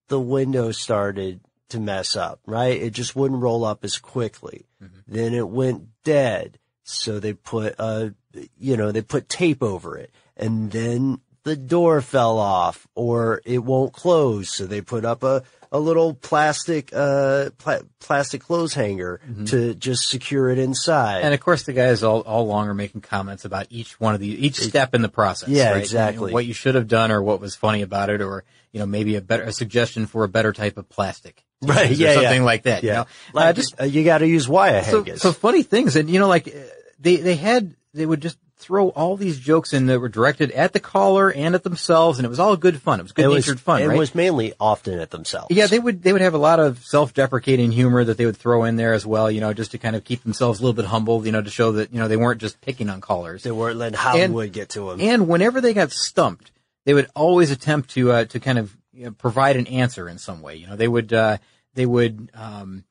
the 0.09 0.21
window 0.21 0.73
started 0.73 1.41
to 1.73 1.81
mess 1.81 2.17
up, 2.17 2.41
right? 2.47 2.81
It 2.81 2.93
just 2.93 3.15
wouldn't 3.15 3.43
roll 3.43 3.65
up 3.65 3.85
as 3.85 3.99
quickly. 3.99 4.67
Then 5.07 5.35
it 5.35 5.49
went 5.49 5.89
dead. 6.05 6.59
So 6.85 7.21
they 7.21 7.33
put, 7.33 7.75
uh, 7.79 8.11
you 8.59 8.77
know, 8.77 8.93
they 8.93 9.03
put 9.03 9.29
tape 9.29 9.63
over 9.63 9.97
it 9.97 10.11
and 10.37 10.71
then 10.71 11.21
the 11.45 11.57
door 11.57 12.01
fell 12.01 12.39
off 12.39 12.87
or 12.95 13.41
it 13.45 13.59
won't 13.59 13.93
close. 13.93 14.51
So 14.51 14.67
they 14.67 14.81
put 14.81 15.05
up 15.05 15.23
a, 15.23 15.43
a 15.71 15.79
little 15.79 16.15
plastic, 16.15 16.91
uh, 16.93 17.51
pla- 17.59 17.83
plastic 18.01 18.43
clothes 18.43 18.75
hanger 18.75 19.21
to 19.47 19.75
just 19.75 20.09
secure 20.09 20.51
it 20.51 20.59
inside. 20.59 21.23
And 21.25 21.35
of 21.35 21.41
course, 21.41 21.65
the 21.65 21.73
guys 21.73 22.03
all, 22.03 22.21
all 22.23 22.43
along 22.43 22.69
are 22.69 22.75
making 22.75 23.01
comments 23.01 23.45
about 23.45 23.67
each 23.71 23.99
one 24.01 24.15
of 24.15 24.21
the, 24.21 24.29
each 24.29 24.57
step 24.57 24.95
in 24.95 25.03
the 25.03 25.09
process. 25.09 25.49
Yeah, 25.49 25.73
right? 25.73 25.79
exactly. 25.79 26.27
And 26.27 26.35
what 26.35 26.47
you 26.47 26.55
should 26.55 26.75
have 26.75 26.89
done 26.89 27.11
or 27.11 27.23
what 27.23 27.41
was 27.41 27.55
funny 27.55 27.83
about 27.83 28.11
it 28.11 28.21
or, 28.21 28.45
you 28.73 28.81
know, 28.81 28.87
maybe 28.87 29.17
a 29.17 29.21
better, 29.21 29.45
a 29.45 29.53
suggestion 29.53 30.07
for 30.07 30.25
a 30.25 30.29
better 30.29 30.53
type 30.53 30.77
of 30.77 30.89
plastic. 30.89 31.45
Right, 31.67 31.91
Or 31.91 31.95
yeah, 31.95 32.15
something 32.15 32.41
yeah. 32.41 32.45
like 32.45 32.63
that. 32.65 32.83
You 32.83 32.89
yeah. 32.89 32.95
know? 32.95 33.07
Like, 33.33 33.47
Uh, 33.47 33.53
just 33.53 33.81
you 33.85 34.05
got 34.05 34.19
to 34.19 34.27
use 34.27 34.49
wire 34.49 34.83
so, 34.83 35.05
hangers. 35.05 35.23
so 35.23 35.33
funny 35.33 35.63
things. 35.63 35.95
And, 35.97 36.11
you 36.11 36.19
know, 36.19 36.29
like, 36.29 36.53
they, 36.99 37.17
they 37.17 37.37
had, 37.37 37.75
they 37.95 38.05
would 38.05 38.21
just 38.21 38.37
throw 38.57 38.91
all 38.91 39.17
these 39.17 39.41
jokes 39.41 39.73
in 39.73 39.87
that 39.87 39.99
were 39.99 40.09
directed 40.09 40.53
at 40.53 40.73
the 40.73 40.79
caller 40.79 41.31
and 41.33 41.55
at 41.57 41.65
themselves. 41.65 42.19
And 42.19 42.25
it 42.25 42.29
was 42.29 42.39
all 42.39 42.57
good 42.57 42.81
fun. 42.81 43.01
It 43.01 43.03
was 43.03 43.13
good 43.13 43.29
natured 43.29 43.59
fun, 43.61 43.83
it 43.83 43.89
right? 43.89 43.99
was 43.99 44.15
mainly 44.15 44.55
often 44.61 45.01
at 45.01 45.11
themselves. 45.11 45.49
Yeah, 45.51 45.67
they 45.67 45.81
would 45.81 46.03
they 46.05 46.13
would 46.13 46.23
have 46.23 46.35
a 46.35 46.39
lot 46.39 46.61
of 46.61 46.79
self-deprecating 46.85 47.73
humor 47.73 48.05
that 48.05 48.17
they 48.19 48.25
would 48.25 48.37
throw 48.37 48.63
in 48.65 48.77
there 48.77 48.93
as 48.93 49.05
well, 49.05 49.29
you 49.31 49.41
know, 49.41 49.53
just 49.53 49.73
to 49.73 49.79
kind 49.79 49.97
of 49.97 50.05
keep 50.05 50.23
themselves 50.23 50.61
a 50.61 50.63
little 50.63 50.75
bit 50.75 50.85
humbled, 50.85 51.27
you 51.27 51.33
know, 51.33 51.43
to 51.43 51.51
show 51.51 51.73
that 51.73 51.93
you 51.93 51.99
know 51.99 52.07
they 52.07 52.17
weren't 52.17 52.41
just 52.41 52.61
picking 52.61 52.89
on 52.89 53.01
callers. 53.01 53.43
They 53.43 53.51
weren't 53.51 53.79
letting 53.79 53.99
Hollywood 53.99 54.53
get 54.53 54.69
to 54.71 54.91
them. 54.91 55.01
And 55.01 55.27
whenever 55.27 55.61
they 55.61 55.75
got 55.75 55.91
stumped, 55.91 56.53
they 56.85 56.95
would 56.95 57.09
always 57.17 57.51
attempt 57.51 57.91
to 57.91 58.13
uh, 58.13 58.25
to 58.27 58.39
kind 58.39 58.59
of 58.59 58.77
you 58.93 59.07
know, 59.07 59.11
provide 59.11 59.57
an 59.57 59.67
answer 59.67 60.09
in 60.09 60.19
some 60.19 60.41
way. 60.41 60.55
You 60.55 60.69
know, 60.69 60.77
they 60.77 60.89
would 60.89 61.13
uh, 61.13 61.39
they 61.75 61.87
would 61.87 62.31
um, 62.35 62.85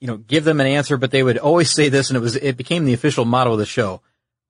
you 0.00 0.06
know 0.06 0.16
give 0.16 0.44
them 0.44 0.60
an 0.60 0.66
answer, 0.66 0.96
but 0.96 1.10
they 1.10 1.22
would 1.22 1.38
always 1.38 1.70
say 1.70 1.88
this, 1.88 2.10
and 2.10 2.16
it 2.16 2.20
was 2.20 2.36
it 2.36 2.56
became 2.56 2.84
the 2.84 2.94
official 2.94 3.24
motto 3.24 3.52
of 3.52 3.58
the 3.58 3.66
show. 3.66 4.00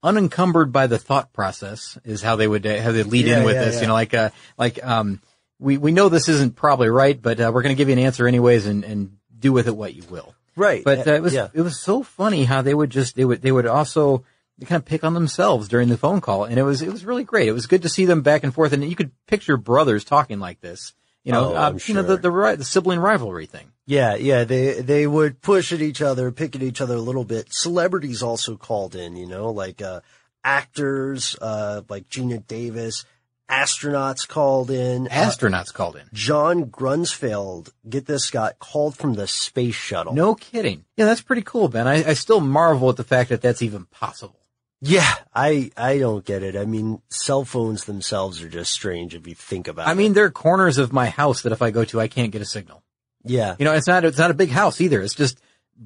Unencumbered 0.02 0.72
by 0.72 0.86
the 0.86 0.98
thought 0.98 1.32
process 1.32 1.98
is 2.04 2.22
how 2.22 2.36
they 2.36 2.46
would 2.46 2.66
uh, 2.66 2.80
how 2.80 2.92
they 2.92 3.02
lead 3.02 3.26
Yeah, 3.26 3.38
in 3.38 3.44
with 3.44 3.56
yeah, 3.56 3.64
this. 3.64 3.74
yeah. 3.76 3.80
You 3.80 3.86
know, 3.88 3.94
like 3.94 4.14
uh, 4.14 4.30
like 4.56 4.84
um, 4.84 5.20
we 5.58 5.78
we 5.78 5.90
know 5.90 6.08
this 6.08 6.28
isn't 6.28 6.54
probably 6.54 6.88
right, 6.88 7.20
but 7.20 7.40
uh, 7.40 7.50
we're 7.52 7.62
going 7.62 7.74
to 7.74 7.78
give 7.78 7.88
you 7.88 7.94
an 7.94 7.98
answer 7.98 8.28
anyways, 8.28 8.66
and 8.66 8.84
and 8.84 9.16
do 9.36 9.52
with 9.52 9.66
it 9.68 9.76
what 9.76 9.94
you 9.94 10.02
will. 10.10 10.34
right. 10.54 10.84
But 10.84 11.08
uh, 11.08 11.12
it 11.14 11.22
was 11.22 11.34
it 11.34 11.54
was 11.56 11.80
so 11.80 12.02
funny 12.02 12.44
how 12.44 12.62
they 12.62 12.74
would 12.74 12.90
just 12.90 13.16
they 13.16 13.24
would 13.24 13.42
they 13.42 13.50
would 13.50 13.66
also 13.66 14.24
kind 14.64 14.78
of 14.80 14.84
pick 14.86 15.02
on 15.04 15.12
themselves 15.14 15.66
during 15.68 15.88
the 15.88 15.98
phone 15.98 16.20
call, 16.20 16.44
and 16.44 16.58
it 16.58 16.62
was 16.62 16.82
it 16.82 16.92
was 16.92 17.04
really 17.04 17.24
great. 17.24 17.48
It 17.48 17.52
was 17.52 17.66
good 17.66 17.82
to 17.82 17.88
see 17.88 18.04
them 18.04 18.22
back 18.22 18.44
and 18.44 18.54
forth, 18.54 18.72
and 18.72 18.84
you 18.84 18.96
could 18.96 19.10
picture 19.26 19.56
brothers 19.56 20.04
talking 20.04 20.38
like 20.38 20.60
this. 20.60 20.92
You 21.26 21.32
know, 21.32 21.54
Oh, 21.54 21.56
uh, 21.56 21.60
I'm 21.70 21.78
you 21.84 21.94
know 21.94 22.02
the 22.04 22.16
the 22.16 22.54
the 22.56 22.64
sibling 22.64 23.00
rivalry 23.00 23.46
thing. 23.46 23.72
Yeah, 23.84 24.14
yeah, 24.14 24.44
they 24.44 24.80
they 24.80 25.08
would 25.08 25.42
push 25.42 25.72
at 25.72 25.82
each 25.82 26.00
other, 26.00 26.30
pick 26.30 26.54
at 26.54 26.62
each 26.62 26.80
other 26.80 26.94
a 26.94 27.00
little 27.00 27.24
bit. 27.24 27.48
Celebrities 27.50 28.22
also 28.22 28.56
called 28.56 28.94
in, 28.94 29.16
you 29.16 29.26
know, 29.26 29.50
like 29.50 29.82
uh 29.82 30.02
actors, 30.44 31.36
uh 31.42 31.82
like 31.88 32.08
Geena 32.08 32.46
Davis, 32.46 33.04
astronauts 33.50 34.28
called 34.28 34.70
in. 34.70 35.08
Uh, 35.08 35.10
Astronauts 35.10 35.74
called 35.74 35.96
in. 35.96 36.08
John 36.12 36.66
Grunsfeld, 36.66 37.70
get 37.88 38.06
this, 38.06 38.30
got 38.30 38.60
called 38.60 38.96
from 38.96 39.14
the 39.14 39.26
space 39.26 39.74
shuttle. 39.74 40.14
No 40.14 40.36
kidding. 40.36 40.84
Yeah, 40.96 41.06
that's 41.06 41.22
pretty 41.22 41.42
cool, 41.42 41.66
Ben. 41.68 41.88
I, 41.88 42.10
I 42.10 42.12
still 42.14 42.40
marvel 42.40 42.88
at 42.90 42.96
the 42.96 43.02
fact 43.04 43.30
that 43.30 43.42
that's 43.42 43.62
even 43.62 43.86
possible. 43.86 44.38
Yeah, 44.82 45.10
I 45.34 45.70
I 45.76 45.98
don't 45.98 46.24
get 46.24 46.42
it. 46.42 46.54
I 46.56 46.64
mean, 46.66 47.00
cell 47.08 47.44
phones 47.44 47.84
themselves 47.84 48.42
are 48.42 48.48
just 48.48 48.72
strange 48.72 49.14
if 49.14 49.26
you 49.26 49.34
think 49.34 49.68
about 49.68 49.88
it. 49.88 49.90
I 49.90 49.94
mean, 49.94 50.12
there 50.12 50.24
are 50.26 50.30
corners 50.30 50.78
of 50.78 50.92
my 50.92 51.06
house 51.06 51.42
that 51.42 51.52
if 51.52 51.62
I 51.62 51.70
go 51.70 51.84
to, 51.86 52.00
I 52.00 52.08
can't 52.08 52.30
get 52.30 52.42
a 52.42 52.46
signal. 52.46 52.82
yeah. 53.24 53.56
You 53.58 53.64
know, 53.64 53.72
it's 53.72 53.86
not 53.86 54.04
it's 54.04 54.18
not 54.18 54.30
a 54.30 54.34
big 54.34 54.50
house 54.50 54.80
either. 54.80 55.00
It's 55.00 55.14
just 55.14 55.40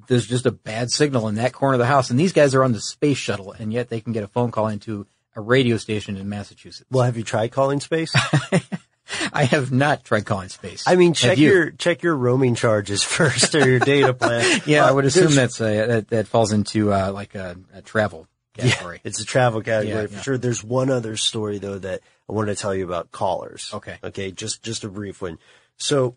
there's 0.08 0.26
just 0.26 0.46
a 0.46 0.50
bad 0.50 0.90
signal 0.90 1.28
in 1.28 1.36
that 1.36 1.52
corner 1.52 1.74
of 1.74 1.78
the 1.80 1.86
house, 1.86 2.10
and 2.10 2.18
these 2.18 2.32
guys 2.32 2.54
are 2.54 2.64
on 2.64 2.72
the 2.72 2.80
space 2.80 3.16
shuttle, 3.18 3.52
and 3.52 3.72
yet 3.72 3.88
they 3.90 4.00
can 4.00 4.12
get 4.12 4.24
a 4.24 4.28
phone 4.28 4.50
call 4.50 4.66
into 4.68 5.06
a 5.36 5.40
radio 5.40 5.76
station 5.76 6.16
in 6.16 6.28
Massachusetts. 6.28 6.88
Well, 6.90 7.04
have 7.04 7.16
you 7.16 7.22
tried 7.24 7.52
calling 7.52 7.78
space? 7.80 8.12
I 9.32 9.44
have 9.44 9.72
not 9.72 10.04
tried 10.04 10.24
calling 10.26 10.48
space. 10.48 10.84
I 10.86 10.94
mean, 10.94 11.14
check 11.14 11.38
you? 11.38 11.48
your 11.50 11.70
check 11.72 12.02
your 12.02 12.16
roaming 12.16 12.54
charges 12.54 13.02
first 13.16 13.54
or 13.54 13.68
your 13.68 13.78
data 13.80 14.14
plan. 14.14 14.60
Yeah, 14.66 14.84
I 14.84 14.90
Uh, 14.90 14.94
would 14.94 15.04
assume 15.04 15.34
that's 15.34 15.60
uh, 15.60 15.86
that, 15.86 16.08
that 16.08 16.26
falls 16.28 16.52
into 16.52 16.92
uh, 16.92 17.10
like 17.12 17.34
a, 17.34 17.56
a 17.74 17.82
travel 17.82 18.26
category. 18.60 19.00
It's 19.04 19.20
a 19.20 19.24
travel 19.24 19.62
category 19.62 20.02
Yeah, 20.02 20.06
for 20.06 20.14
yeah. 20.14 20.20
sure. 20.20 20.38
There's 20.38 20.62
one 20.64 20.90
other 20.90 21.16
story 21.16 21.58
though 21.58 21.78
that 21.78 22.00
I 22.28 22.32
wanted 22.32 22.56
to 22.56 22.60
tell 22.60 22.74
you 22.74 22.84
about 22.84 23.10
callers. 23.12 23.70
Okay. 23.72 23.98
Okay. 24.02 24.30
Just, 24.30 24.62
just 24.62 24.84
a 24.84 24.88
brief 24.88 25.22
one. 25.22 25.38
So 25.76 26.16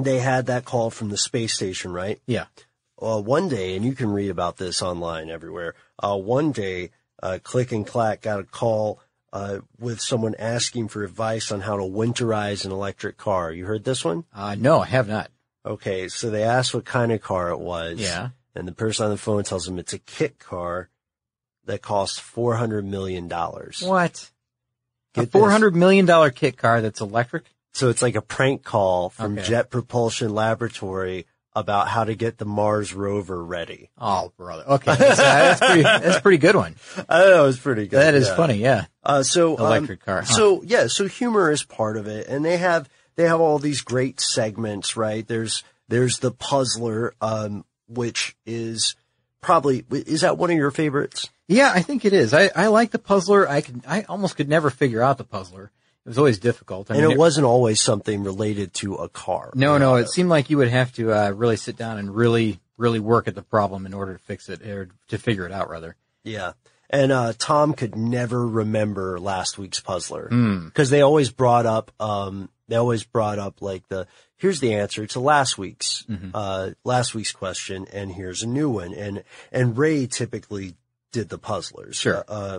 they 0.00 0.18
had 0.18 0.46
that 0.46 0.64
call 0.64 0.90
from 0.90 1.10
the 1.10 1.16
space 1.16 1.54
station, 1.54 1.92
right? 1.92 2.20
Yeah. 2.26 2.46
Uh, 3.00 3.20
one 3.20 3.48
day, 3.48 3.74
and 3.76 3.84
you 3.84 3.94
can 3.94 4.10
read 4.10 4.30
about 4.30 4.56
this 4.56 4.80
online 4.80 5.28
everywhere. 5.28 5.74
Uh, 5.98 6.16
one 6.16 6.52
day, 6.52 6.90
uh, 7.22 7.38
Click 7.42 7.72
and 7.72 7.86
Clack 7.86 8.22
got 8.22 8.40
a 8.40 8.44
call, 8.44 9.00
uh, 9.32 9.58
with 9.78 10.00
someone 10.00 10.34
asking 10.38 10.88
for 10.88 11.02
advice 11.02 11.50
on 11.50 11.62
how 11.62 11.76
to 11.76 11.82
winterize 11.82 12.64
an 12.64 12.70
electric 12.70 13.16
car. 13.16 13.50
You 13.50 13.66
heard 13.66 13.84
this 13.84 14.04
one? 14.04 14.24
Uh, 14.32 14.54
no, 14.58 14.80
I 14.80 14.86
have 14.86 15.08
not. 15.08 15.30
Okay. 15.66 16.08
So 16.08 16.30
they 16.30 16.42
asked 16.44 16.74
what 16.74 16.84
kind 16.84 17.10
of 17.12 17.20
car 17.20 17.50
it 17.50 17.58
was. 17.58 17.98
Yeah. 17.98 18.30
And 18.54 18.68
the 18.68 18.72
person 18.72 19.04
on 19.06 19.10
the 19.10 19.16
phone 19.16 19.42
tells 19.44 19.64
them 19.64 19.78
it's 19.78 19.94
a 19.94 19.98
kit 19.98 20.38
car 20.38 20.88
that 21.66 21.82
costs 21.82 22.18
four 22.18 22.56
hundred 22.56 22.84
million 22.84 23.28
dollars. 23.28 23.82
What? 23.82 24.30
a 25.16 25.20
Get 25.20 25.32
four 25.32 25.42
this. 25.48 25.52
hundred 25.52 25.76
million 25.76 26.06
dollar 26.06 26.30
kit 26.30 26.56
car 26.56 26.80
that's 26.80 27.00
electric? 27.00 27.44
So 27.74 27.88
it's 27.88 28.02
like 28.02 28.16
a 28.16 28.22
prank 28.22 28.62
call 28.64 29.10
from 29.10 29.38
Okay. 29.38 29.48
Jet 29.48 29.70
Propulsion 29.70 30.34
Laboratory 30.34 31.26
about 31.54 31.88
how 31.88 32.04
to 32.04 32.14
get 32.14 32.38
the 32.38 32.44
Mars 32.46 32.94
rover 32.94 33.42
ready. 33.42 33.90
Oh, 33.98 34.32
brother. 34.38 34.64
Okay, 34.66 34.94
that's, 34.94 35.18
uh, 35.18 35.22
that's 35.22 35.60
pretty. 35.60 35.82
That's 35.82 36.16
a 36.16 36.20
pretty 36.22 36.38
good 36.38 36.56
one. 36.56 36.76
I 37.08 37.20
know 37.24 37.46
it's 37.46 37.58
pretty 37.58 37.86
good. 37.88 37.98
That 37.98 38.14
is 38.14 38.28
yeah. 38.28 38.36
funny. 38.36 38.54
Yeah. 38.56 38.84
Uh, 39.02 39.22
so 39.22 39.58
um, 39.58 39.66
Electric 39.66 40.04
car, 40.04 40.20
huh? 40.22 40.26
So 40.26 40.62
yeah, 40.62 40.86
so 40.86 41.06
humor 41.08 41.50
is 41.50 41.62
part 41.62 41.96
of 41.96 42.06
it, 42.06 42.26
and 42.28 42.44
they 42.44 42.56
have 42.56 42.88
they 43.16 43.24
have 43.24 43.40
all 43.40 43.58
these 43.58 43.82
great 43.82 44.20
segments, 44.20 44.96
right? 44.96 45.26
There's 45.26 45.62
there's 45.88 46.18
the 46.20 46.30
puzzler, 46.30 47.14
um, 47.20 47.64
which 47.86 48.34
is 48.46 48.96
probably 49.42 49.84
is 49.90 50.22
that 50.22 50.38
one 50.38 50.50
of 50.50 50.56
your 50.56 50.70
favorites? 50.70 51.28
Yeah, 51.48 51.70
I 51.74 51.82
think 51.82 52.04
it 52.04 52.12
is. 52.12 52.32
I, 52.32 52.50
I 52.54 52.68
like 52.68 52.90
the 52.90 52.98
puzzler. 52.98 53.48
I 53.48 53.60
could. 53.60 53.82
I 53.86 54.02
almost 54.02 54.36
could 54.36 54.48
never 54.48 54.70
figure 54.70 55.02
out 55.02 55.18
the 55.18 55.24
puzzler. 55.24 55.70
It 56.04 56.08
was 56.08 56.18
always 56.18 56.38
difficult. 56.38 56.90
I 56.90 56.94
And 56.94 57.02
mean, 57.04 57.12
it 57.12 57.18
wasn't 57.18 57.46
always 57.46 57.80
something 57.80 58.24
related 58.24 58.74
to 58.74 58.94
a 58.96 59.08
car. 59.08 59.52
No, 59.54 59.78
no. 59.78 59.96
It 59.96 60.08
seemed 60.08 60.30
like 60.30 60.50
you 60.50 60.56
would 60.56 60.68
have 60.68 60.92
to 60.94 61.12
uh, 61.12 61.30
really 61.30 61.56
sit 61.56 61.76
down 61.76 61.98
and 61.98 62.12
really, 62.14 62.58
really 62.76 62.98
work 63.00 63.28
at 63.28 63.34
the 63.36 63.42
problem 63.42 63.86
in 63.86 63.94
order 63.94 64.14
to 64.14 64.18
fix 64.18 64.48
it 64.48 64.62
or 64.66 64.88
to 65.08 65.18
figure 65.18 65.46
it 65.46 65.52
out, 65.52 65.70
rather. 65.70 65.94
Yeah. 66.24 66.52
And 66.90 67.12
uh, 67.12 67.32
Tom 67.38 67.72
could 67.74 67.94
never 67.96 68.46
remember 68.46 69.18
last 69.20 69.58
week's 69.58 69.80
puzzler 69.80 70.28
Hmm. 70.28 70.66
because 70.66 70.90
they 70.90 71.02
always 71.02 71.30
brought 71.30 71.66
up, 71.66 71.90
um, 72.00 72.48
they 72.68 72.76
always 72.76 73.04
brought 73.04 73.38
up 73.38 73.62
like 73.62 73.86
the 73.88 74.06
here's 74.36 74.60
the 74.60 74.74
answer 74.74 75.06
to 75.06 75.20
last 75.20 75.56
week's 75.56 76.04
Mm-hmm. 76.10 76.30
uh, 76.34 76.70
last 76.84 77.14
week's 77.14 77.32
question, 77.32 77.86
and 77.92 78.10
here's 78.12 78.42
a 78.42 78.46
new 78.48 78.68
one. 78.68 78.92
And 78.92 79.22
and 79.52 79.78
Ray 79.78 80.06
typically 80.06 80.74
did 81.12 81.28
the 81.28 81.38
puzzlers. 81.38 81.96
Sure. 81.96 82.24
Uh, 82.26 82.58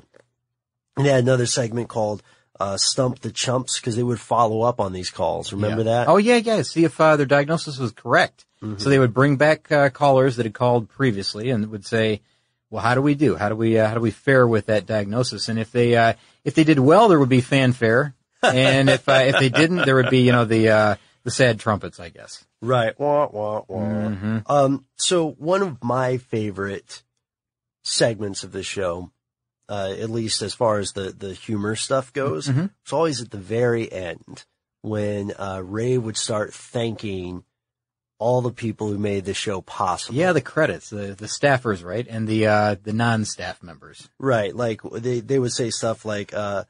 and 0.96 1.06
they 1.06 1.10
had 1.12 1.24
another 1.24 1.46
segment 1.48 1.90
called 1.90 2.22
uh, 2.60 2.78
"Stump 2.78 3.20
the 3.20 3.32
Chumps" 3.32 3.80
because 3.80 3.96
they 3.96 4.04
would 4.04 4.20
follow 4.20 4.62
up 4.62 4.80
on 4.80 4.94
these 4.94 5.10
calls. 5.10 5.52
Remember 5.52 5.80
Yeah. 5.84 6.06
that? 6.06 6.08
Oh 6.08 6.18
yeah, 6.18 6.36
yeah. 6.38 6.62
See 6.62 6.84
if 6.86 7.00
uh, 7.02 7.16
their 7.18 7.26
diagnosis 7.26 7.78
was 7.78 7.92
correct. 7.92 8.46
So 8.78 8.90
they 8.90 8.98
would 8.98 9.14
bring 9.14 9.36
back 9.36 9.70
uh, 9.74 9.90
callers 9.90 10.38
that 10.38 10.46
had 10.46 10.54
called 10.54 10.88
previously 10.88 11.50
and 11.50 11.70
would 11.70 11.86
say, 11.86 12.22
"Well, 12.70 12.82
how 12.82 12.96
do 12.96 13.02
we 13.02 13.14
do? 13.14 13.36
How 13.36 13.50
do 13.50 13.58
we 13.58 13.78
uh, 13.78 13.90
how 13.90 13.94
do 13.96 14.00
we 14.00 14.12
fare 14.12 14.48
with 14.48 14.68
that 14.68 14.86
diagnosis?" 14.86 15.50
And 15.50 15.60
if 15.60 15.74
they 15.74 15.98
uh, 15.98 16.14
if 16.46 16.56
they 16.56 16.64
did 16.64 16.80
well, 16.80 17.10
there 17.10 17.20
would 17.20 17.28
be 17.28 17.42
fanfare, 17.42 18.14
and 18.42 18.90
if 18.90 19.10
uh, 19.10 19.24
if 19.26 19.38
they 19.40 19.50
didn't, 19.50 19.84
there 19.86 19.96
would 19.96 20.10
be 20.10 20.22
you 20.22 20.32
know 20.32 20.46
the 20.46 20.70
uh, 20.70 20.96
the 21.26 21.32
sad 21.32 21.60
trumpets, 21.60 22.00
I 22.00 22.08
guess. 22.08 22.46
Right. 22.62 22.98
Wah, 22.98 23.28
wah, 23.30 23.64
wah. 23.68 23.80
Mm-hmm. 23.82 24.38
Um, 24.48 24.86
so 24.96 25.32
one 25.32 25.62
of 25.62 25.84
my 25.84 26.16
favorite 26.20 27.04
segments 27.84 28.44
of 28.44 28.52
the 28.52 28.64
show, 28.64 29.12
uh, 29.70 29.94
at 30.00 30.10
least 30.10 30.42
as 30.42 30.54
far 30.54 30.80
as 30.80 30.94
the, 30.94 31.12
the 31.12 31.34
humor 31.34 31.76
stuff 31.76 32.12
goes, 32.14 32.48
Mhm. 32.48 32.72
it's 32.84 32.94
always 32.94 33.22
at 33.22 33.32
the 33.32 33.38
very 33.38 33.92
end 33.92 34.46
when, 34.82 35.32
uh, 35.38 35.62
Ray 35.64 35.98
would 35.98 36.18
start 36.18 36.54
thanking 36.54 37.44
all 38.20 38.42
the 38.42 38.52
people 38.52 38.88
who 38.88 38.98
made 38.98 39.26
the 39.26 39.34
show 39.34 39.60
possible. 39.62 40.18
Yeah, 40.18 40.32
the 40.32 40.40
credits, 40.42 40.90
the 40.90 41.14
the 41.14 41.26
staffers, 41.26 41.84
right, 41.84 42.08
and 42.10 42.26
the 42.28 42.48
uh, 42.48 42.76
the 42.82 42.94
non-staff 42.94 43.62
members. 43.62 44.08
Right. 44.18 44.56
Like 44.56 44.82
they, 44.84 45.20
they 45.20 45.40
would 45.40 45.52
say 45.52 45.70
stuff 45.72 46.06
like, 46.06 46.34
uh, 46.34 46.64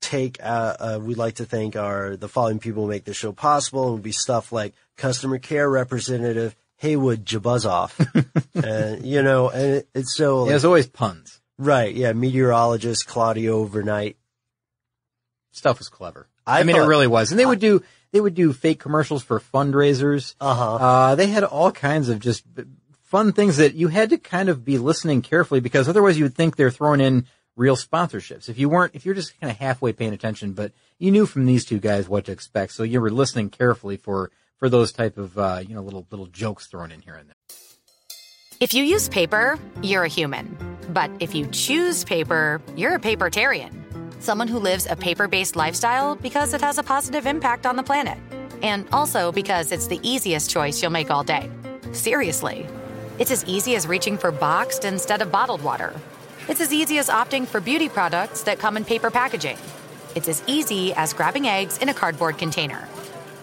take, 0.00 0.42
uh, 0.42 0.76
uh, 0.80 0.98
we'd 1.00 1.18
like 1.18 1.34
to 1.36 1.44
thank 1.44 1.76
our, 1.76 2.16
the 2.16 2.28
following 2.28 2.58
people 2.58 2.84
who 2.84 2.88
make 2.88 3.04
the 3.04 3.14
show 3.14 3.30
possible. 3.32 3.88
It 3.88 3.92
would 3.92 4.02
be 4.02 4.12
stuff 4.12 4.50
like 4.50 4.74
customer 4.96 5.38
care 5.38 5.68
representative 5.70 6.56
Haywood 6.80 7.24
Jabuzoff. 7.26 7.92
and, 8.54 9.04
you 9.06 9.22
know, 9.22 9.48
and 9.50 9.74
it, 9.76 9.88
it's 9.94 10.16
so, 10.16 10.46
There's 10.46 10.64
always 10.64 10.86
puns. 10.86 11.40
right. 11.58 11.94
Yeah. 11.94 12.12
Meteorologist 12.12 13.06
Claudio 13.06 13.58
Overnight. 13.58 14.16
Stuff 15.52 15.78
was 15.78 15.88
clever. 15.88 16.28
I 16.46 16.60
I, 16.60 16.62
mean, 16.64 16.76
thought- 16.76 16.84
it 16.84 16.88
really 16.88 17.06
was, 17.06 17.30
and 17.30 17.38
they 17.38 17.44
would 17.46 17.60
do 17.60 17.82
they 18.12 18.20
would 18.20 18.34
do 18.34 18.52
fake 18.52 18.80
commercials 18.80 19.22
for 19.22 19.38
fundraisers. 19.40 20.34
Uh-huh. 20.40 20.74
Uh, 20.76 21.14
they 21.14 21.26
had 21.28 21.44
all 21.44 21.70
kinds 21.70 22.08
of 22.08 22.18
just 22.18 22.44
fun 23.04 23.32
things 23.32 23.58
that 23.58 23.74
you 23.74 23.88
had 23.88 24.10
to 24.10 24.18
kind 24.18 24.48
of 24.48 24.64
be 24.64 24.78
listening 24.78 25.22
carefully 25.22 25.60
because 25.60 25.88
otherwise 25.88 26.16
you 26.18 26.24
would 26.24 26.34
think 26.34 26.56
they're 26.56 26.70
throwing 26.70 27.00
in 27.00 27.26
real 27.56 27.76
sponsorships. 27.76 28.48
If 28.48 28.58
you 28.58 28.68
weren't, 28.68 28.94
if 28.94 29.04
you're 29.04 29.14
just 29.14 29.38
kind 29.40 29.50
of 29.50 29.58
halfway 29.58 29.92
paying 29.92 30.12
attention, 30.14 30.52
but 30.54 30.72
you 30.98 31.10
knew 31.10 31.26
from 31.26 31.46
these 31.46 31.64
two 31.64 31.78
guys 31.78 32.08
what 32.08 32.24
to 32.24 32.32
expect, 32.32 32.72
so 32.72 32.82
you 32.84 33.00
were 33.00 33.10
listening 33.10 33.50
carefully 33.50 33.96
for 33.96 34.30
for 34.60 34.68
those 34.68 34.92
type 34.92 35.18
of 35.18 35.36
uh, 35.36 35.62
you 35.66 35.74
know 35.74 35.82
little 35.82 36.06
little 36.10 36.26
jokes 36.26 36.66
thrown 36.68 36.92
in 36.92 37.00
here 37.00 37.14
and 37.14 37.28
there. 37.28 37.36
If 38.60 38.74
you 38.74 38.84
use 38.84 39.08
paper, 39.08 39.58
you're 39.82 40.04
a 40.04 40.08
human. 40.08 40.56
But 40.90 41.10
if 41.18 41.34
you 41.34 41.46
choose 41.46 42.04
paper, 42.04 42.60
you're 42.76 42.94
a 42.94 43.00
papertarian. 43.00 43.72
Someone 44.22 44.48
who 44.48 44.58
lives 44.58 44.86
a 44.88 44.96
paper 44.96 45.28
based 45.28 45.56
lifestyle 45.56 46.14
because 46.14 46.52
it 46.52 46.60
has 46.60 46.76
a 46.76 46.82
positive 46.82 47.26
impact 47.26 47.64
on 47.64 47.76
the 47.76 47.82
planet. 47.82 48.18
And 48.62 48.86
also 48.92 49.32
because 49.32 49.72
it's 49.72 49.86
the 49.86 49.98
easiest 50.02 50.50
choice 50.50 50.82
you'll 50.82 50.90
make 50.90 51.10
all 51.10 51.24
day. 51.24 51.50
Seriously. 51.92 52.66
It's 53.18 53.30
as 53.30 53.44
easy 53.46 53.76
as 53.76 53.86
reaching 53.86 54.18
for 54.18 54.30
boxed 54.30 54.84
instead 54.84 55.22
of 55.22 55.32
bottled 55.32 55.62
water. 55.62 55.94
It's 56.48 56.60
as 56.60 56.72
easy 56.72 56.98
as 56.98 57.08
opting 57.08 57.46
for 57.46 57.60
beauty 57.60 57.88
products 57.88 58.42
that 58.42 58.58
come 58.58 58.76
in 58.76 58.84
paper 58.84 59.10
packaging. 59.10 59.56
It's 60.14 60.28
as 60.28 60.42
easy 60.46 60.92
as 60.94 61.14
grabbing 61.14 61.46
eggs 61.46 61.78
in 61.78 61.88
a 61.88 61.94
cardboard 61.94 62.36
container. 62.36 62.86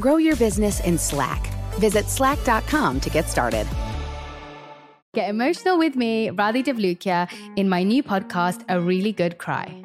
Grow 0.00 0.16
your 0.16 0.36
business 0.36 0.80
in 0.80 0.98
Slack. 0.98 1.46
Visit 1.78 2.08
slack.com 2.08 3.00
to 3.00 3.10
get 3.10 3.28
started. 3.28 3.66
Get 5.14 5.30
emotional 5.30 5.78
with 5.78 5.94
me, 5.94 6.30
Radhi 6.30 6.64
Devlukia, 6.64 7.30
in 7.54 7.68
my 7.68 7.84
new 7.84 8.02
podcast, 8.02 8.64
A 8.68 8.80
Really 8.80 9.12
Good 9.12 9.38
Cry. 9.38 9.84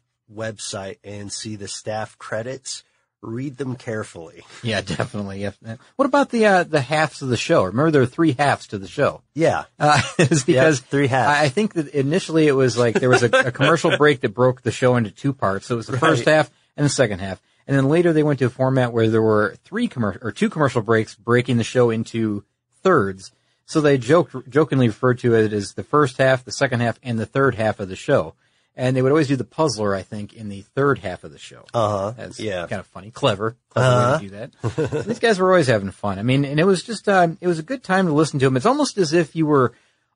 website 0.35 0.97
and 1.03 1.31
see 1.31 1.55
the 1.55 1.67
staff 1.67 2.17
credits. 2.17 2.83
Read 3.21 3.57
them 3.57 3.75
carefully. 3.75 4.43
Yeah, 4.63 4.81
definitely. 4.81 5.47
What 5.95 6.05
about 6.05 6.29
the 6.29 6.45
uh, 6.45 6.63
the 6.63 6.81
halves 6.81 7.21
of 7.21 7.29
the 7.29 7.37
show? 7.37 7.63
Remember, 7.63 7.91
there 7.91 8.01
are 8.01 8.07
three 8.07 8.33
halves 8.33 8.67
to 8.67 8.79
the 8.79 8.87
show. 8.87 9.21
Yeah. 9.35 9.65
Uh, 9.79 10.01
it's 10.19 10.43
because 10.43 10.79
three 10.79 11.07
halves. 11.07 11.39
I 11.39 11.49
think 11.49 11.73
that 11.73 11.89
initially 11.89 12.47
it 12.47 12.53
was 12.53 12.77
like 12.77 12.95
there 12.95 13.09
was 13.09 13.23
a, 13.23 13.29
a 13.29 13.51
commercial 13.51 13.95
break 13.97 14.21
that 14.21 14.29
broke 14.29 14.61
the 14.61 14.71
show 14.71 14.95
into 14.95 15.11
two 15.11 15.33
parts. 15.33 15.67
So 15.67 15.75
it 15.75 15.77
was 15.77 15.87
the 15.87 15.99
first 15.99 16.25
half 16.25 16.49
and 16.77 16.85
the 16.85 16.89
second 16.89 17.19
half, 17.19 17.39
and 17.67 17.77
then 17.77 17.89
later 17.89 18.11
they 18.11 18.23
went 18.23 18.39
to 18.39 18.45
a 18.45 18.49
format 18.49 18.91
where 18.91 19.09
there 19.09 19.21
were 19.21 19.55
three 19.63 19.87
commercial 19.87 20.27
or 20.27 20.31
two 20.31 20.49
commercial 20.49 20.81
breaks 20.81 21.13
breaking 21.15 21.57
the 21.57 21.63
show 21.63 21.91
into 21.91 22.43
thirds. 22.81 23.31
So 23.65 23.81
they 23.81 23.97
joked 23.97 24.49
jokingly 24.49 24.87
referred 24.87 25.19
to 25.19 25.35
it 25.35 25.53
as 25.53 25.73
the 25.73 25.83
first 25.83 26.17
half, 26.17 26.43
the 26.43 26.51
second 26.51 26.81
half, 26.81 26.99
and 27.03 27.17
the 27.17 27.25
third 27.25 27.55
half 27.55 27.79
of 27.79 27.87
the 27.87 27.95
show. 27.95 28.33
And 28.75 28.95
they 28.95 29.01
would 29.01 29.11
always 29.11 29.27
do 29.27 29.35
the 29.35 29.43
puzzler, 29.43 29.93
I 29.93 30.01
think, 30.01 30.33
in 30.33 30.47
the 30.47 30.61
third 30.61 30.99
half 30.99 31.23
of 31.25 31.31
the 31.31 31.37
show. 31.37 31.65
Uh 31.73 31.89
huh. 31.89 32.11
That's 32.17 32.39
Yeah. 32.39 32.67
kind 32.67 32.79
of 32.79 32.87
funny, 32.87 33.11
clever, 33.11 33.57
clever 33.69 34.11
way 34.13 34.17
to 34.29 34.29
do 34.29 34.49
that. 34.61 35.05
These 35.07 35.19
guys 35.19 35.39
were 35.39 35.51
always 35.51 35.67
having 35.67 35.91
fun. 35.91 36.19
I 36.19 36.23
mean, 36.23 36.45
and 36.45 36.59
it 36.59 36.63
was 36.65 36.81
just, 36.83 37.09
uh, 37.09 37.27
it 37.41 37.47
was 37.47 37.59
a 37.59 37.63
good 37.63 37.83
time 37.83 38.05
to 38.07 38.13
listen 38.13 38.39
to 38.39 38.45
them. 38.45 38.55
It's 38.55 38.65
almost 38.65 38.97
as 38.97 39.11
if 39.13 39.35
you 39.35 39.45
were 39.45 39.73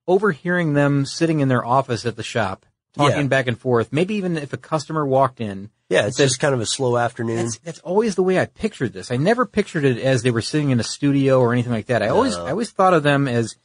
overhearing 0.08 0.74
them 0.74 1.06
sitting 1.06 1.40
in 1.42 1.48
their 1.48 1.66
office 1.66 2.06
at 2.06 2.16
the 2.16 2.24
shop, 2.24 2.66
talking 2.96 3.18
Yeah. 3.24 3.28
back 3.28 3.48
and 3.48 3.60
forth. 3.60 3.92
Maybe 3.92 4.16
even 4.16 4.38
if 4.38 4.54
a 4.54 4.58
customer 4.58 5.06
walked 5.06 5.42
in. 5.42 5.70
Yeah, 5.90 6.08
it's 6.08 6.18
just 6.18 6.40
kind 6.40 6.54
of 6.54 6.62
a 6.62 6.66
slow 6.66 6.98
afternoon. 6.98 7.36
That's, 7.38 7.58
that's 7.60 7.80
always 7.80 8.16
the 8.16 8.24
way 8.24 8.40
I 8.40 8.46
pictured 8.46 8.94
this. 8.94 9.12
I 9.12 9.18
never 9.18 9.46
pictured 9.46 9.84
it 9.84 10.00
as 10.00 10.24
they 10.24 10.32
were 10.32 10.42
sitting 10.42 10.72
in 10.72 10.80
a 10.80 10.84
studio 10.84 11.40
or 11.40 11.54
anything 11.54 11.72
like 11.74 11.88
that. 11.88 12.02
I 12.02 12.08
always, 12.10 12.36
I 12.36 12.52
always 12.52 12.72
thought 12.72 12.94
of 12.96 13.04
them 13.04 13.28
as 13.28 13.56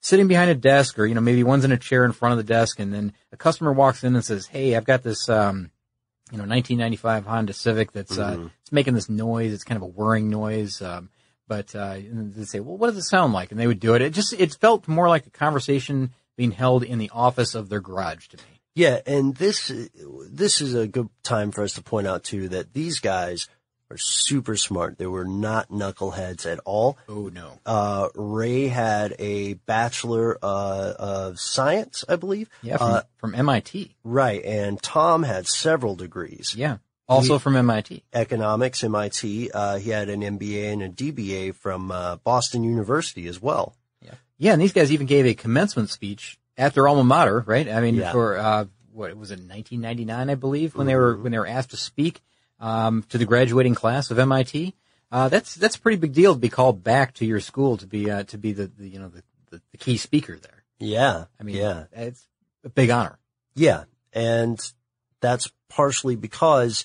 sitting 0.00 0.28
behind 0.28 0.50
a 0.50 0.54
desk 0.54 0.98
or, 0.98 1.06
you 1.06 1.14
know, 1.14 1.20
maybe 1.20 1.42
one's 1.42 1.64
in 1.64 1.72
a 1.72 1.76
chair 1.76 2.04
in 2.04 2.12
front 2.12 2.32
of 2.32 2.38
the 2.38 2.52
desk 2.52 2.78
and 2.78 2.92
then 2.92 3.12
a 3.32 3.36
customer 3.36 3.72
walks 3.72 4.04
in 4.04 4.14
and 4.14 4.24
says, 4.24 4.46
Hey, 4.46 4.76
I've 4.76 4.84
got 4.84 5.02
this, 5.02 5.28
um, 5.28 5.70
you 6.30 6.38
know, 6.38 6.44
1995 6.44 7.26
Honda 7.26 7.52
Civic 7.52 7.92
that's, 7.92 8.18
uh, 8.18 8.48
it's 8.60 8.72
making 8.72 8.94
this 8.94 9.08
noise. 9.08 9.52
It's 9.52 9.64
kind 9.64 9.76
of 9.76 9.82
a 9.82 9.86
whirring 9.86 10.28
noise. 10.28 10.82
Um, 10.82 11.10
but, 11.46 11.74
uh, 11.74 11.94
and 11.96 12.34
they'd 12.34 12.46
say, 12.46 12.60
well, 12.60 12.76
what 12.76 12.88
does 12.88 12.98
it 12.98 13.08
sound 13.08 13.32
like? 13.32 13.50
And 13.50 13.58
they 13.58 13.66
would 13.66 13.80
do 13.80 13.94
it. 13.94 14.02
It 14.02 14.12
just, 14.12 14.34
it 14.34 14.54
felt 14.54 14.86
more 14.86 15.08
like 15.08 15.26
a 15.26 15.30
conversation 15.30 16.12
being 16.36 16.50
held 16.50 16.84
in 16.84 16.98
the 16.98 17.10
office 17.14 17.54
of 17.54 17.70
their 17.70 17.80
garage 17.80 18.28
to 18.28 18.36
me. 18.36 18.58
Yeah, 18.78 19.00
and 19.06 19.34
this 19.34 19.72
this 20.30 20.60
is 20.60 20.74
a 20.74 20.86
good 20.86 21.08
time 21.24 21.50
for 21.50 21.64
us 21.64 21.72
to 21.72 21.82
point 21.82 22.06
out 22.06 22.22
too 22.22 22.48
that 22.50 22.74
these 22.74 23.00
guys 23.00 23.48
are 23.90 23.96
super 23.98 24.56
smart. 24.56 24.98
They 24.98 25.06
were 25.06 25.24
not 25.24 25.70
knuckleheads 25.70 26.44
at 26.50 26.58
all. 26.64 26.98
Oh 27.08 27.28
no. 27.32 27.58
Uh, 27.64 28.08
Ray 28.14 28.68
had 28.68 29.14
a 29.18 29.54
bachelor 29.54 30.36
uh, 30.42 30.92
of 30.98 31.40
science, 31.40 32.04
I 32.08 32.16
believe. 32.16 32.48
Yeah. 32.62 32.76
From, 32.76 32.90
Uh, 32.92 33.00
from 33.16 33.34
MIT. 33.34 33.94
right, 34.04 34.44
and 34.44 34.80
Tom 34.82 35.22
had 35.22 35.46
several 35.46 35.94
degrees. 35.96 36.54
Yeah. 36.56 36.78
Also 37.08 37.34
He- 37.34 37.38
from 37.38 37.56
MIT. 37.56 38.02
Economics, 38.12 38.84
MIT. 38.84 39.50
Uh, 39.52 39.78
he 39.78 39.88
had 39.90 40.10
an 40.10 40.20
MBA 40.22 40.72
and 40.72 40.82
a 40.82 40.88
DBA 40.90 41.54
from 41.54 41.90
uh, 41.90 42.16
Boston 42.16 42.62
University 42.64 43.26
as 43.26 43.40
well. 43.40 43.74
Yeah, 44.02 44.14
yeah, 44.36 44.52
and 44.52 44.60
these 44.60 44.74
guys 44.74 44.92
even 44.92 45.06
gave 45.06 45.24
a 45.24 45.32
commencement 45.34 45.88
speech 45.88 46.38
at 46.58 46.74
their 46.74 46.86
alma 46.86 47.04
mater, 47.04 47.42
right? 47.46 47.66
I 47.68 47.80
mean, 47.80 47.94
Yeah. 47.94 48.12
for 48.12 48.36
uh, 48.36 48.66
what 48.92 49.16
was 49.16 49.30
it, 49.30 49.38
1999, 49.40 50.28
I 50.28 50.34
believe, 50.34 50.74
when 50.76 50.86
they 50.86 50.96
were 50.96 51.16
when 51.16 51.32
they 51.32 51.38
were 51.38 51.46
asked 51.46 51.70
to 51.70 51.78
speak 51.78 52.20
um, 52.60 53.04
to 53.08 53.18
the 53.18 53.24
graduating 53.24 53.74
class 53.74 54.10
of 54.10 54.18
MIT. 54.18 54.74
Uh, 55.10 55.28
that's 55.28 55.54
that's 55.54 55.76
a 55.76 55.80
pretty 55.80 55.96
big 55.96 56.12
deal 56.12 56.34
to 56.34 56.40
be 56.40 56.48
called 56.50 56.84
back 56.84 57.14
to 57.14 57.24
your 57.24 57.40
school 57.40 57.76
to 57.78 57.86
be 57.86 58.10
uh, 58.10 58.24
to 58.24 58.36
be 58.36 58.52
the, 58.52 58.66
the 58.66 58.88
you 58.88 58.98
know 58.98 59.08
the, 59.08 59.22
the, 59.50 59.62
the 59.72 59.78
key 59.78 59.96
speaker 59.96 60.38
there. 60.38 60.64
Yeah, 60.78 61.24
I 61.40 61.42
mean, 61.42 61.56
yeah. 61.56 61.84
it's 61.92 62.26
a 62.62 62.68
big 62.68 62.90
honor. 62.90 63.18
Yeah, 63.54 63.84
and 64.12 64.60
that's 65.20 65.50
partially 65.68 66.16
because 66.16 66.84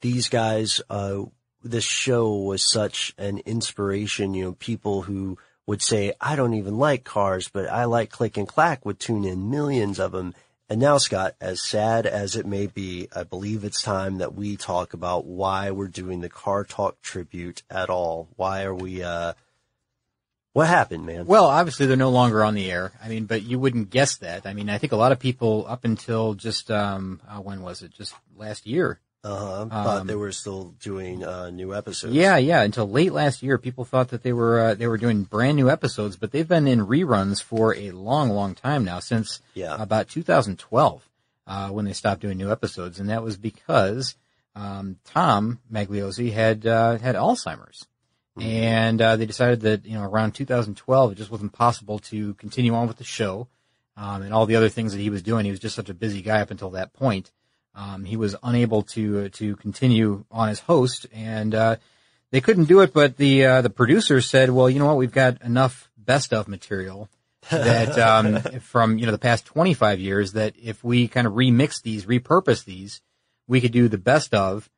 these 0.00 0.28
guys, 0.28 0.80
uh, 0.90 1.24
this 1.62 1.84
show 1.84 2.34
was 2.34 2.68
such 2.68 3.14
an 3.18 3.38
inspiration. 3.44 4.34
You 4.34 4.44
know, 4.44 4.52
people 4.52 5.02
who 5.02 5.38
would 5.66 5.82
say, 5.82 6.14
"I 6.20 6.36
don't 6.36 6.54
even 6.54 6.78
like 6.78 7.04
cars, 7.04 7.48
but 7.48 7.68
I 7.68 7.84
like 7.84 8.10
click 8.10 8.38
and 8.38 8.48
clack," 8.48 8.86
would 8.86 8.98
tune 8.98 9.24
in 9.24 9.50
millions 9.50 10.00
of 10.00 10.12
them. 10.12 10.34
And 10.70 10.80
now, 10.80 10.98
Scott, 10.98 11.34
as 11.40 11.60
sad 11.60 12.06
as 12.06 12.36
it 12.36 12.46
may 12.46 12.68
be, 12.68 13.08
I 13.14 13.24
believe 13.24 13.64
it's 13.64 13.82
time 13.82 14.18
that 14.18 14.36
we 14.36 14.56
talk 14.56 14.94
about 14.94 15.26
why 15.26 15.72
we're 15.72 15.88
doing 15.88 16.20
the 16.20 16.28
Car 16.28 16.62
Talk 16.62 17.02
tribute 17.02 17.64
at 17.68 17.90
all. 17.90 18.28
Why 18.36 18.62
are 18.62 18.74
we? 18.74 19.02
uh 19.02 19.32
What 20.52 20.68
happened, 20.68 21.06
man? 21.06 21.26
Well, 21.26 21.46
obviously 21.46 21.86
they're 21.86 21.96
no 21.96 22.10
longer 22.10 22.44
on 22.44 22.54
the 22.54 22.70
air. 22.70 22.92
I 23.02 23.08
mean, 23.08 23.24
but 23.24 23.42
you 23.42 23.58
wouldn't 23.58 23.90
guess 23.90 24.18
that. 24.18 24.46
I 24.46 24.54
mean, 24.54 24.70
I 24.70 24.78
think 24.78 24.92
a 24.92 24.96
lot 24.96 25.10
of 25.10 25.18
people 25.18 25.66
up 25.68 25.84
until 25.84 26.34
just 26.34 26.70
um, 26.70 27.20
uh, 27.28 27.40
when 27.40 27.62
was 27.62 27.82
it? 27.82 27.90
Just 27.92 28.14
last 28.36 28.64
year. 28.64 29.00
Uh-huh. 29.22 29.66
Thought 29.66 30.00
Um, 30.00 30.06
they 30.06 30.14
were 30.14 30.32
still 30.32 30.74
doing 30.80 31.22
uh, 31.24 31.50
new 31.50 31.74
episodes. 31.74 32.14
Yeah, 32.14 32.36
yeah. 32.38 32.62
Until 32.62 32.88
late 32.88 33.12
last 33.12 33.42
year, 33.42 33.58
people 33.58 33.84
thought 33.84 34.08
that 34.08 34.22
they 34.22 34.32
were 34.32 34.60
uh, 34.60 34.74
they 34.74 34.86
were 34.86 34.96
doing 34.96 35.24
brand 35.24 35.56
new 35.56 35.68
episodes, 35.68 36.16
but 36.16 36.32
they've 36.32 36.48
been 36.48 36.66
in 36.66 36.86
reruns 36.86 37.42
for 37.42 37.74
a 37.74 37.90
long, 37.90 38.30
long 38.30 38.54
time 38.54 38.84
now 38.84 38.98
since 38.98 39.40
Yeah. 39.54 39.76
about 39.78 40.08
2012 40.08 41.06
uh, 41.46 41.68
when 41.68 41.84
they 41.84 41.92
stopped 41.92 42.22
doing 42.22 42.38
new 42.38 42.50
episodes, 42.50 42.98
and 42.98 43.10
that 43.10 43.22
was 43.22 43.36
because 43.36 44.14
um, 44.56 44.96
Tom 45.04 45.60
Magliozzi 45.70 46.32
had 46.32 46.66
uh, 46.66 46.96
had 46.98 47.14
Alzheimer's, 47.14 47.86
and 48.40 49.02
uh, 49.02 49.16
they 49.16 49.26
decided 49.26 49.60
that 49.62 49.84
you 49.84 49.94
know 49.98 50.04
around 50.04 50.32
2012 50.32 51.12
it 51.12 51.14
just 51.16 51.30
wasn't 51.30 51.52
possible 51.52 51.98
to 51.98 52.32
continue 52.34 52.74
on 52.74 52.88
with 52.88 52.96
the 52.96 53.04
show 53.04 53.48
um, 53.98 54.22
and 54.22 54.32
all 54.32 54.46
the 54.46 54.56
other 54.56 54.70
things 54.70 54.92
that 54.92 54.98
he 55.00 55.10
was 55.10 55.22
doing. 55.22 55.44
He 55.44 55.50
was 55.50 55.60
just 55.60 55.76
such 55.76 55.90
a 55.90 55.94
busy 55.94 56.22
guy 56.22 56.40
up 56.40 56.50
until 56.50 56.70
that 56.70 56.94
point. 56.94 57.30
Um, 57.74 58.04
he 58.04 58.16
was 58.16 58.36
unable 58.42 58.82
to 58.82 59.24
uh, 59.24 59.28
to 59.34 59.56
continue 59.56 60.24
on 60.30 60.48
as 60.48 60.60
host, 60.60 61.06
and 61.12 61.54
uh, 61.54 61.76
they 62.30 62.40
couldn't 62.40 62.64
do 62.64 62.80
it. 62.80 62.92
But 62.92 63.16
the 63.16 63.46
uh, 63.46 63.62
the 63.62 63.70
producers 63.70 64.28
said, 64.28 64.50
"Well, 64.50 64.68
you 64.68 64.78
know 64.78 64.86
what? 64.86 64.96
We've 64.96 65.12
got 65.12 65.40
enough 65.42 65.90
best 65.96 66.32
of 66.32 66.48
material 66.48 67.08
that 67.50 67.98
um, 67.98 68.40
from 68.60 68.98
you 68.98 69.06
know 69.06 69.12
the 69.12 69.18
past 69.18 69.44
25 69.46 70.00
years 70.00 70.32
that 70.32 70.54
if 70.60 70.82
we 70.82 71.08
kind 71.08 71.26
of 71.26 71.34
remix 71.34 71.82
these, 71.82 72.06
repurpose 72.06 72.64
these, 72.64 73.00
we 73.46 73.60
could 73.60 73.72
do 73.72 73.88
the 73.88 73.98
best 73.98 74.34
of 74.34 74.68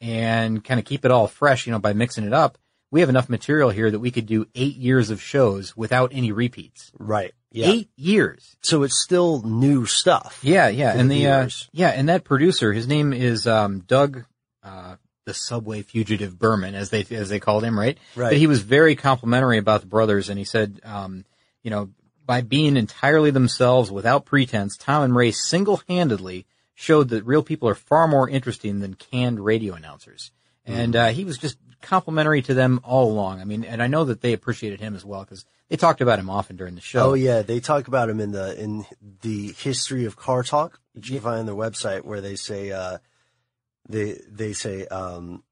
and 0.00 0.64
kind 0.64 0.80
of 0.80 0.86
keep 0.86 1.04
it 1.04 1.10
all 1.10 1.26
fresh. 1.26 1.66
You 1.66 1.72
know, 1.72 1.78
by 1.78 1.92
mixing 1.92 2.24
it 2.24 2.32
up, 2.32 2.58
we 2.90 3.00
have 3.00 3.08
enough 3.08 3.28
material 3.28 3.70
here 3.70 3.90
that 3.90 4.00
we 4.00 4.10
could 4.10 4.26
do 4.26 4.46
eight 4.54 4.76
years 4.76 5.10
of 5.10 5.22
shows 5.22 5.76
without 5.76 6.10
any 6.12 6.32
repeats. 6.32 6.90
Right. 6.98 7.32
Yeah. 7.52 7.66
Eight 7.68 7.90
years. 7.96 8.56
So 8.62 8.84
it's 8.84 9.02
still 9.02 9.42
new 9.42 9.84
stuff. 9.84 10.38
Yeah, 10.42 10.68
yeah, 10.68 10.96
and 10.96 11.10
the 11.10 11.24
the, 11.24 11.30
uh, 11.30 11.48
yeah, 11.72 11.88
and 11.88 12.08
that 12.08 12.22
producer, 12.22 12.72
his 12.72 12.86
name 12.86 13.12
is 13.12 13.46
um, 13.48 13.80
Doug, 13.80 14.24
uh, 14.62 14.96
the 15.24 15.34
subway 15.34 15.82
fugitive 15.82 16.38
Berman, 16.38 16.74
as 16.74 16.90
they 16.90 17.04
as 17.10 17.28
they 17.28 17.40
called 17.40 17.64
him, 17.64 17.78
right? 17.78 17.98
Right. 18.14 18.30
But 18.30 18.36
he 18.36 18.46
was 18.46 18.62
very 18.62 18.94
complimentary 18.94 19.58
about 19.58 19.80
the 19.80 19.88
brothers, 19.88 20.28
and 20.28 20.38
he 20.38 20.44
said, 20.44 20.80
um, 20.84 21.24
you 21.62 21.70
know, 21.70 21.90
by 22.24 22.40
being 22.42 22.76
entirely 22.76 23.32
themselves 23.32 23.90
without 23.90 24.24
pretense, 24.24 24.76
Tom 24.76 25.02
and 25.02 25.16
Ray 25.16 25.32
single-handedly 25.32 26.46
showed 26.74 27.08
that 27.08 27.26
real 27.26 27.42
people 27.42 27.68
are 27.68 27.74
far 27.74 28.06
more 28.06 28.28
interesting 28.28 28.78
than 28.78 28.94
canned 28.94 29.44
radio 29.44 29.74
announcers, 29.74 30.30
and 30.66 30.96
uh, 30.96 31.08
he 31.08 31.24
was 31.24 31.38
just 31.38 31.56
complimentary 31.80 32.42
to 32.42 32.54
them 32.54 32.80
all 32.84 33.10
along. 33.10 33.40
I 33.40 33.44
mean, 33.44 33.64
and 33.64 33.82
I 33.82 33.86
know 33.86 34.04
that 34.04 34.20
they 34.20 34.32
appreciated 34.32 34.80
him 34.80 34.94
as 34.94 35.04
well 35.04 35.22
because 35.22 35.44
they 35.68 35.76
talked 35.76 36.00
about 36.00 36.18
him 36.18 36.30
often 36.30 36.56
during 36.56 36.74
the 36.74 36.80
show. 36.80 37.10
Oh 37.10 37.14
yeah, 37.14 37.42
they 37.42 37.60
talk 37.60 37.88
about 37.88 38.08
him 38.08 38.20
in 38.20 38.32
the 38.32 38.60
in 38.60 38.86
the 39.22 39.52
history 39.52 40.04
of 40.04 40.16
car 40.16 40.42
talk, 40.42 40.80
which 40.92 41.08
you 41.08 41.16
can 41.16 41.22
find 41.22 41.40
on 41.40 41.46
their 41.46 41.54
website, 41.54 42.04
where 42.04 42.20
they 42.20 42.36
say 42.36 42.70
uh, 42.70 42.98
they 43.88 44.20
they 44.28 44.52
say 44.52 44.86
um, 44.86 45.42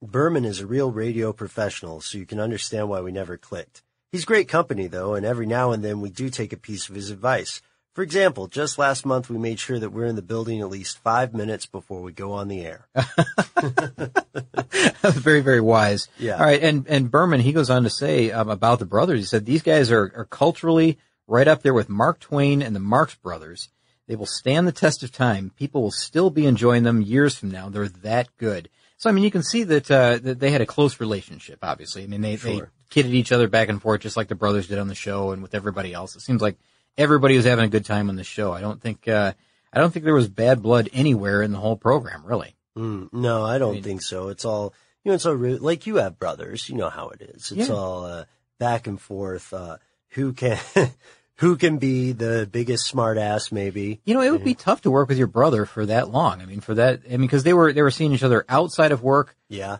Berman 0.00 0.44
is 0.44 0.60
a 0.60 0.66
real 0.66 0.90
radio 0.90 1.32
professional, 1.32 2.00
so 2.00 2.18
you 2.18 2.26
can 2.26 2.40
understand 2.40 2.88
why 2.88 3.00
we 3.00 3.12
never 3.12 3.36
clicked. 3.36 3.82
He's 4.10 4.24
great 4.24 4.48
company 4.48 4.86
though, 4.86 5.14
and 5.14 5.24
every 5.24 5.46
now 5.46 5.72
and 5.72 5.84
then 5.84 6.00
we 6.00 6.10
do 6.10 6.28
take 6.28 6.52
a 6.52 6.58
piece 6.58 6.88
of 6.88 6.94
his 6.94 7.10
advice. 7.10 7.62
For 7.92 8.02
example, 8.02 8.46
just 8.46 8.78
last 8.78 9.04
month 9.04 9.28
we 9.28 9.36
made 9.36 9.58
sure 9.58 9.78
that 9.78 9.90
we're 9.90 10.06
in 10.06 10.16
the 10.16 10.22
building 10.22 10.62
at 10.62 10.70
least 10.70 10.98
five 10.98 11.34
minutes 11.34 11.66
before 11.66 12.00
we 12.00 12.10
go 12.10 12.32
on 12.32 12.48
the 12.48 12.64
air. 12.64 12.88
very, 15.02 15.42
very 15.42 15.60
wise. 15.60 16.08
Yeah. 16.18 16.36
All 16.36 16.46
right. 16.46 16.62
And, 16.62 16.86
and 16.88 17.10
Berman, 17.10 17.40
he 17.40 17.52
goes 17.52 17.68
on 17.68 17.82
to 17.82 17.90
say 17.90 18.30
um, 18.30 18.48
about 18.48 18.78
the 18.78 18.86
brothers, 18.86 19.20
he 19.20 19.26
said, 19.26 19.44
these 19.44 19.62
guys 19.62 19.90
are, 19.90 20.10
are 20.16 20.24
culturally 20.24 20.98
right 21.26 21.46
up 21.46 21.60
there 21.60 21.74
with 21.74 21.90
Mark 21.90 22.18
Twain 22.18 22.62
and 22.62 22.74
the 22.74 22.80
Marx 22.80 23.14
brothers. 23.16 23.68
They 24.08 24.16
will 24.16 24.26
stand 24.26 24.66
the 24.66 24.72
test 24.72 25.02
of 25.02 25.12
time. 25.12 25.52
People 25.58 25.82
will 25.82 25.90
still 25.90 26.30
be 26.30 26.46
enjoying 26.46 26.84
them 26.84 27.02
years 27.02 27.36
from 27.36 27.50
now. 27.50 27.68
They're 27.68 27.88
that 27.88 28.28
good. 28.38 28.70
So, 28.96 29.10
I 29.10 29.12
mean, 29.12 29.24
you 29.24 29.30
can 29.30 29.42
see 29.42 29.64
that, 29.64 29.90
uh, 29.90 30.18
that 30.22 30.40
they 30.40 30.50
had 30.50 30.62
a 30.62 30.66
close 30.66 30.98
relationship, 30.98 31.58
obviously. 31.62 32.04
I 32.04 32.06
mean, 32.06 32.22
they, 32.22 32.36
they 32.36 32.62
kidded 32.88 33.12
each 33.12 33.32
other 33.32 33.48
back 33.48 33.68
and 33.68 33.82
forth 33.82 34.00
just 34.00 34.16
like 34.16 34.28
the 34.28 34.34
brothers 34.34 34.68
did 34.68 34.78
on 34.78 34.88
the 34.88 34.94
show 34.94 35.32
and 35.32 35.42
with 35.42 35.54
everybody 35.54 35.92
else. 35.92 36.16
It 36.16 36.20
seems 36.20 36.40
like 36.40 36.56
everybody 36.98 37.36
was 37.36 37.44
having 37.46 37.64
a 37.64 37.68
good 37.68 37.84
time 37.84 38.08
on 38.08 38.16
the 38.16 38.24
show. 38.24 38.52
I 38.52 38.60
don't 38.60 38.80
think, 38.80 39.08
uh, 39.08 39.32
I 39.72 39.80
don't 39.80 39.90
think 39.92 40.04
there 40.04 40.14
was 40.14 40.28
bad 40.28 40.62
blood 40.62 40.88
anywhere 40.92 41.42
in 41.42 41.52
the 41.52 41.58
whole 41.58 41.76
program, 41.76 42.24
really. 42.26 42.54
Mm, 42.76 43.12
no, 43.12 43.44
I 43.44 43.58
don't 43.58 43.74
mean- 43.74 43.82
think 43.82 44.02
so. 44.02 44.28
It's 44.28 44.44
all 44.44 44.74
you 45.04 45.10
know. 45.10 45.14
It's 45.14 45.26
all 45.26 45.34
re- 45.34 45.58
like 45.58 45.86
you 45.86 45.96
have 45.96 46.18
brothers. 46.18 46.68
You 46.68 46.76
know 46.76 46.88
how 46.88 47.08
it 47.10 47.20
is. 47.22 47.52
It's 47.52 47.68
Yeah. 47.68 47.74
all 47.74 48.04
uh, 48.06 48.24
back 48.58 48.86
and 48.86 49.00
forth. 49.00 49.52
Uh, 49.52 49.76
who 50.10 50.32
can 50.32 50.58
who 51.36 51.56
can 51.56 51.76
be 51.78 52.12
the 52.12 52.48
biggest 52.50 52.86
smart 52.86 53.18
ass? 53.18 53.50
Maybe 53.52 54.00
You 54.04 54.14
know, 54.14 54.22
it 54.22 54.30
would 54.30 54.44
be 54.44 54.54
tough 54.54 54.82
to 54.82 54.90
work 54.90 55.08
with 55.08 55.18
your 55.18 55.26
brother 55.26 55.66
for 55.66 55.84
that 55.86 56.08
long. 56.10 56.40
I 56.40 56.46
mean, 56.46 56.60
for 56.60 56.74
that, 56.74 57.00
I 57.06 57.10
mean, 57.12 57.22
because 57.22 57.42
they 57.42 57.52
were 57.52 57.72
they 57.72 57.82
were 57.82 57.90
seeing 57.90 58.12
each 58.12 58.22
other 58.22 58.44
outside 58.48 58.92
of 58.92 59.02
work, 59.02 59.36
yeah. 59.48 59.78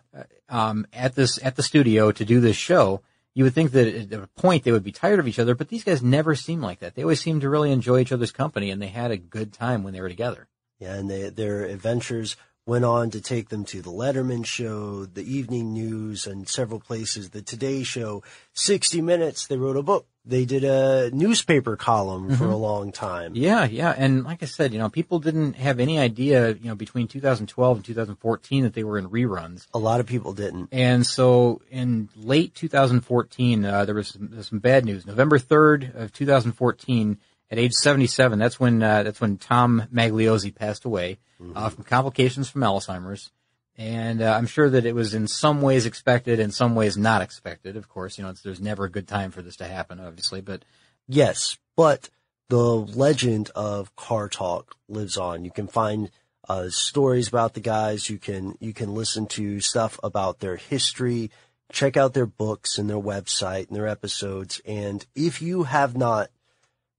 um, 0.50 0.86
at 0.92 1.14
this 1.14 1.38
at 1.42 1.56
the 1.56 1.62
studio 1.62 2.12
to 2.12 2.24
do 2.24 2.40
this 2.40 2.56
show. 2.56 3.00
You 3.34 3.44
would 3.44 3.54
think 3.54 3.72
that 3.72 3.86
at 3.86 4.12
a 4.12 4.26
point 4.36 4.64
they 4.64 4.72
would 4.72 4.84
be 4.84 4.92
tired 4.92 5.18
of 5.18 5.26
each 5.26 5.38
other, 5.38 5.54
but 5.54 5.68
these 5.68 5.84
guys 5.84 6.02
never 6.02 6.34
seem 6.34 6.60
like 6.60 6.80
that. 6.80 6.94
They 6.94 7.02
always 7.02 7.20
seem 7.20 7.40
to 7.40 7.48
really 7.48 7.72
enjoy 7.72 8.00
each 8.00 8.12
other's 8.12 8.32
company, 8.32 8.70
and 8.70 8.80
they 8.80 8.88
had 8.88 9.10
a 9.10 9.16
good 9.16 9.52
time 9.52 9.82
when 9.82 9.94
they 9.94 10.00
were 10.00 10.08
together. 10.08 10.48
Yeah, 10.78 10.94
and 10.94 11.08
they, 11.08 11.30
their 11.30 11.64
adventures 11.64 12.36
went 12.66 12.84
on 12.84 13.10
to 13.10 13.20
take 13.20 13.48
them 13.48 13.64
to 13.64 13.82
the 13.82 13.90
Letterman 13.90 14.46
show, 14.46 15.04
the 15.04 15.24
evening 15.24 15.72
news, 15.72 16.26
and 16.26 16.48
several 16.48 16.78
places. 16.78 17.30
The 17.30 17.42
Today 17.42 17.82
Show, 17.82 18.22
60 18.54 19.00
Minutes. 19.00 19.46
They 19.46 19.56
wrote 19.56 19.76
a 19.76 19.82
book. 19.82 20.06
They 20.24 20.44
did 20.44 20.62
a 20.62 21.10
newspaper 21.10 21.76
column 21.76 22.36
for 22.36 22.44
a 22.44 22.56
long 22.56 22.92
time. 22.92 23.32
Yeah, 23.34 23.64
yeah, 23.64 23.92
and 23.96 24.22
like 24.22 24.40
I 24.40 24.46
said, 24.46 24.72
you 24.72 24.78
know, 24.78 24.88
people 24.88 25.18
didn't 25.18 25.54
have 25.54 25.80
any 25.80 25.98
idea, 25.98 26.52
you 26.52 26.68
know, 26.68 26.76
between 26.76 27.08
2012 27.08 27.76
and 27.78 27.84
2014 27.84 28.62
that 28.62 28.74
they 28.74 28.84
were 28.84 28.98
in 28.98 29.08
reruns. 29.08 29.66
A 29.74 29.80
lot 29.80 29.98
of 29.98 30.06
people 30.06 30.32
didn't. 30.32 30.68
And 30.70 31.04
so 31.04 31.60
in 31.72 32.08
late 32.14 32.54
2014, 32.54 33.64
uh, 33.64 33.84
there 33.84 33.96
was 33.96 34.10
some, 34.10 34.42
some 34.44 34.60
bad 34.60 34.84
news. 34.84 35.04
November 35.06 35.40
3rd 35.40 35.96
of 35.96 36.12
2014, 36.12 37.18
at 37.50 37.58
age 37.58 37.72
77, 37.72 38.38
that's 38.38 38.60
when, 38.60 38.80
uh, 38.80 39.02
that's 39.02 39.20
when 39.20 39.38
Tom 39.38 39.88
Magliozzi 39.92 40.54
passed 40.54 40.84
away, 40.84 41.18
uh, 41.54 41.68
from 41.68 41.84
complications 41.84 42.48
from 42.48 42.62
Alzheimer's. 42.62 43.30
And, 43.78 44.20
uh, 44.20 44.34
I'm 44.36 44.46
sure 44.46 44.68
that 44.68 44.84
it 44.84 44.94
was 44.94 45.14
in 45.14 45.26
some 45.26 45.62
ways 45.62 45.86
expected, 45.86 46.38
in 46.38 46.50
some 46.50 46.74
ways 46.74 46.98
not 46.98 47.22
expected. 47.22 47.76
Of 47.76 47.88
course, 47.88 48.18
you 48.18 48.24
know, 48.24 48.32
there's 48.32 48.60
never 48.60 48.84
a 48.84 48.90
good 48.90 49.08
time 49.08 49.30
for 49.30 49.40
this 49.40 49.56
to 49.56 49.64
happen, 49.64 49.98
obviously, 49.98 50.42
but 50.42 50.64
Yes, 51.08 51.58
but 51.76 52.08
the 52.48 52.64
legend 52.64 53.50
of 53.54 53.94
Car 53.96 54.28
Talk 54.28 54.76
lives 54.88 55.16
on. 55.16 55.44
You 55.44 55.50
can 55.50 55.66
find 55.66 56.10
uh, 56.48 56.68
stories 56.68 57.28
about 57.28 57.54
the 57.54 57.60
guys. 57.60 58.08
You 58.08 58.18
can 58.18 58.56
you 58.60 58.72
can 58.72 58.94
listen 58.94 59.26
to 59.28 59.60
stuff 59.60 59.98
about 60.02 60.40
their 60.40 60.56
history. 60.56 61.30
Check 61.70 61.96
out 61.96 62.14
their 62.14 62.26
books 62.26 62.78
and 62.78 62.88
their 62.88 63.00
website 63.00 63.68
and 63.68 63.76
their 63.76 63.88
episodes. 63.88 64.60
And 64.64 65.04
if 65.14 65.40
you 65.40 65.64
have 65.64 65.96
not 65.96 66.30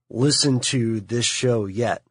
listened 0.09 0.63
to 0.63 0.99
this 0.99 1.25
show 1.25 1.65
yet, 1.65 2.03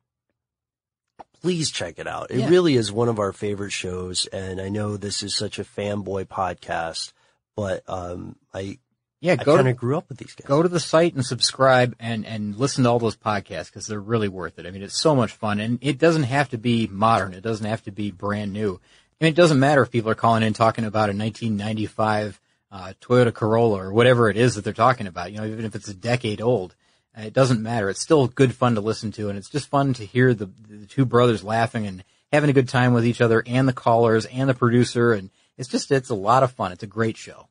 please 1.42 1.70
check 1.70 1.98
it 1.98 2.06
out. 2.06 2.30
It 2.30 2.38
Yeah. 2.40 2.48
really 2.48 2.76
is 2.76 2.90
one 2.92 3.08
of 3.08 3.18
our 3.18 3.32
favorite 3.32 3.72
shows. 3.72 4.26
And 4.26 4.60
I 4.60 4.68
know 4.68 4.96
this 4.96 5.22
is 5.22 5.36
such 5.36 5.58
a 5.58 5.64
fanboy 5.64 6.26
podcast, 6.26 7.12
but 7.56 7.82
um, 7.88 8.36
I 8.54 8.78
yeah, 9.20 9.36
I 9.38 9.44
go 9.44 9.54
kind 9.56 9.66
to, 9.66 9.70
of 9.72 9.76
grew 9.76 9.96
up 9.96 10.08
with 10.08 10.18
these 10.18 10.34
guys. 10.34 10.46
go 10.48 10.62
to 10.62 10.68
the 10.68 10.80
site 10.80 11.14
and 11.14 11.24
subscribe 11.24 11.94
and, 12.00 12.26
and 12.26 12.56
listen 12.56 12.84
to 12.84 12.90
all 12.90 12.98
those 12.98 13.16
podcasts 13.16 13.66
because 13.66 13.86
they're 13.86 14.00
really 14.00 14.28
worth 14.28 14.58
it. 14.58 14.66
I 14.66 14.70
mean, 14.72 14.82
it's 14.82 14.98
so 14.98 15.14
much 15.14 15.32
fun 15.32 15.60
and 15.60 15.78
it 15.80 15.98
doesn't 15.98 16.24
have 16.24 16.48
to 16.50 16.58
be 16.58 16.88
modern. 16.88 17.32
It 17.34 17.42
doesn't 17.42 17.66
have 17.66 17.82
to 17.84 17.92
be 17.92 18.10
brand 18.10 18.52
new. 18.52 18.80
I 19.20 19.24
mean, 19.24 19.32
it 19.32 19.36
doesn't 19.36 19.60
matter 19.60 19.82
if 19.82 19.92
people 19.92 20.10
are 20.10 20.16
calling 20.16 20.42
in 20.42 20.54
talking 20.54 20.84
about 20.84 21.08
a 21.10 21.14
1995 21.16 22.40
uh, 22.72 22.92
Toyota 23.00 23.32
Corolla 23.32 23.78
or 23.84 23.92
whatever 23.92 24.28
it 24.30 24.36
is 24.36 24.54
that 24.54 24.64
they're 24.64 24.72
talking 24.72 25.06
about. 25.06 25.30
You 25.30 25.38
know, 25.38 25.46
even 25.46 25.64
if 25.64 25.74
it's 25.76 25.88
a 25.88 25.94
decade 25.94 26.40
old, 26.40 26.74
it 27.16 27.32
doesn't 27.32 27.62
matter. 27.62 27.88
It's 27.90 28.00
still 28.00 28.26
good 28.28 28.54
fun 28.54 28.74
to 28.76 28.80
listen 28.80 29.12
to 29.12 29.28
and 29.28 29.36
it's 29.38 29.50
just 29.50 29.68
fun 29.68 29.92
to 29.94 30.06
hear 30.06 30.32
the, 30.34 30.50
the 30.68 30.86
two 30.86 31.04
brothers 31.04 31.44
laughing 31.44 31.86
and 31.86 32.04
having 32.32 32.48
a 32.50 32.54
good 32.54 32.68
time 32.68 32.94
with 32.94 33.04
each 33.06 33.20
other 33.20 33.42
and 33.46 33.68
the 33.68 33.72
callers 33.72 34.24
and 34.26 34.48
the 34.48 34.54
producer. 34.54 35.12
And 35.12 35.30
it's 35.58 35.68
just, 35.68 35.90
it's 35.90 36.10
a 36.10 36.14
lot 36.14 36.42
of 36.42 36.52
fun. 36.52 36.72
It's 36.72 36.82
a 36.82 36.86
great 36.86 37.16
show. 37.16 37.48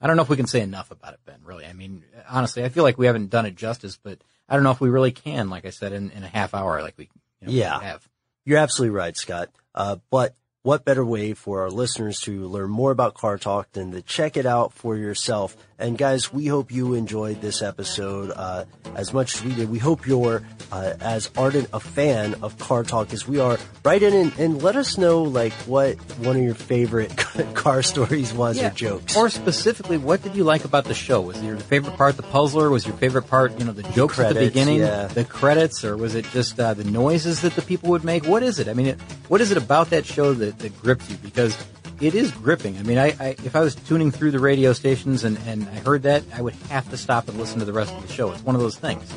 I 0.00 0.06
don't 0.06 0.16
know 0.16 0.22
if 0.22 0.28
we 0.28 0.36
can 0.36 0.46
say 0.46 0.60
enough 0.60 0.90
about 0.90 1.14
it, 1.14 1.20
Ben, 1.24 1.40
really. 1.44 1.64
I 1.64 1.72
mean, 1.72 2.04
honestly, 2.28 2.62
I 2.64 2.68
feel 2.68 2.82
like 2.82 2.98
we 2.98 3.06
haven't 3.06 3.30
done 3.30 3.46
it 3.46 3.56
justice, 3.56 3.98
but 4.02 4.18
I 4.48 4.54
don't 4.54 4.62
know 4.62 4.70
if 4.70 4.80
we 4.80 4.90
really 4.90 5.10
can, 5.12 5.48
like 5.48 5.64
I 5.64 5.70
said, 5.70 5.92
in, 5.92 6.10
in 6.10 6.22
a 6.22 6.28
half 6.28 6.52
hour, 6.54 6.82
like 6.82 6.98
we, 6.98 7.08
you 7.40 7.46
know, 7.46 7.52
Yeah. 7.54 7.80
have. 7.80 8.06
You're 8.44 8.58
absolutely 8.58 8.94
right, 8.94 9.16
Scott. 9.16 9.48
Uh, 9.74 9.96
but 10.10 10.34
what 10.66 10.84
better 10.84 11.04
way 11.04 11.32
for 11.32 11.62
our 11.62 11.70
listeners 11.70 12.18
to 12.18 12.48
learn 12.48 12.68
more 12.68 12.90
about 12.90 13.14
Car 13.14 13.38
Talk 13.38 13.70
than 13.70 13.92
to 13.92 14.02
check 14.02 14.36
it 14.36 14.46
out 14.46 14.72
for 14.72 14.96
yourself? 14.96 15.56
And 15.78 15.98
guys, 15.98 16.32
we 16.32 16.46
hope 16.46 16.72
you 16.72 16.94
enjoyed 16.94 17.42
this 17.42 17.60
episode 17.60 18.32
uh, 18.34 18.64
as 18.94 19.12
much 19.12 19.36
as 19.36 19.44
we 19.44 19.54
did. 19.54 19.70
We 19.70 19.78
hope 19.78 20.06
you're 20.06 20.42
uh, 20.72 20.94
as 21.00 21.30
ardent 21.36 21.68
a 21.74 21.80
fan 21.80 22.34
of 22.42 22.58
Car 22.58 22.82
Talk 22.82 23.12
as 23.12 23.28
we 23.28 23.38
are. 23.38 23.58
Write 23.84 24.02
in 24.02 24.14
and, 24.14 24.32
and 24.38 24.62
let 24.62 24.74
us 24.74 24.96
know 24.96 25.22
like 25.22 25.52
what 25.52 25.96
one 26.18 26.34
of 26.34 26.42
your 26.42 26.54
favorite 26.54 27.14
car 27.54 27.82
stories 27.82 28.32
was 28.32 28.60
or 28.60 28.70
jokes. 28.70 29.16
Or 29.16 29.28
specifically, 29.28 29.98
what 29.98 30.22
did 30.22 30.34
you 30.34 30.44
like 30.44 30.64
about 30.64 30.86
the 30.86 30.94
show? 30.94 31.20
Was 31.20 31.42
your 31.42 31.58
favorite 31.58 31.96
part 31.96 32.16
the 32.16 32.22
puzzler? 32.22 32.70
Was 32.70 32.86
your 32.86 32.96
favorite 32.96 33.28
part, 33.28 33.58
you 33.58 33.66
know, 33.66 33.72
the 33.72 33.82
jokes 33.92 34.18
at 34.18 34.34
the 34.34 34.40
beginning, 34.40 34.78
yeah. 34.78 35.06
the 35.06 35.24
credits, 35.24 35.84
or 35.84 35.96
was 35.98 36.14
it 36.14 36.24
just 36.32 36.58
uh, 36.58 36.72
the 36.72 36.84
noises 36.84 37.42
that 37.42 37.54
the 37.54 37.62
people 37.62 37.90
would 37.90 38.02
make? 38.02 38.26
What 38.26 38.42
is 38.42 38.58
it? 38.58 38.66
I 38.66 38.72
mean, 38.72 38.86
it, 38.86 39.00
what 39.28 39.42
is 39.42 39.50
it 39.50 39.58
about 39.58 39.90
that 39.90 40.06
show 40.06 40.32
that, 40.32 40.55
that 40.58 40.80
grips 40.80 41.08
you? 41.10 41.16
Because 41.18 41.56
it 42.00 42.14
is 42.14 42.30
gripping. 42.30 42.78
I 42.78 42.82
mean, 42.82 42.98
I, 42.98 43.14
I 43.18 43.28
if 43.44 43.56
I 43.56 43.60
was 43.60 43.74
tuning 43.74 44.10
through 44.10 44.30
the 44.30 44.38
radio 44.38 44.72
stations 44.72 45.24
and, 45.24 45.38
and 45.46 45.64
I 45.68 45.78
heard 45.80 46.02
that, 46.02 46.22
I 46.34 46.42
would 46.42 46.54
have 46.68 46.88
to 46.90 46.96
stop 46.96 47.28
and 47.28 47.38
listen 47.38 47.58
to 47.60 47.64
the 47.64 47.72
rest 47.72 47.94
of 47.94 48.06
the 48.06 48.12
show. 48.12 48.32
It's 48.32 48.42
one 48.42 48.54
of 48.54 48.60
those 48.60 48.76
things. 48.76 49.12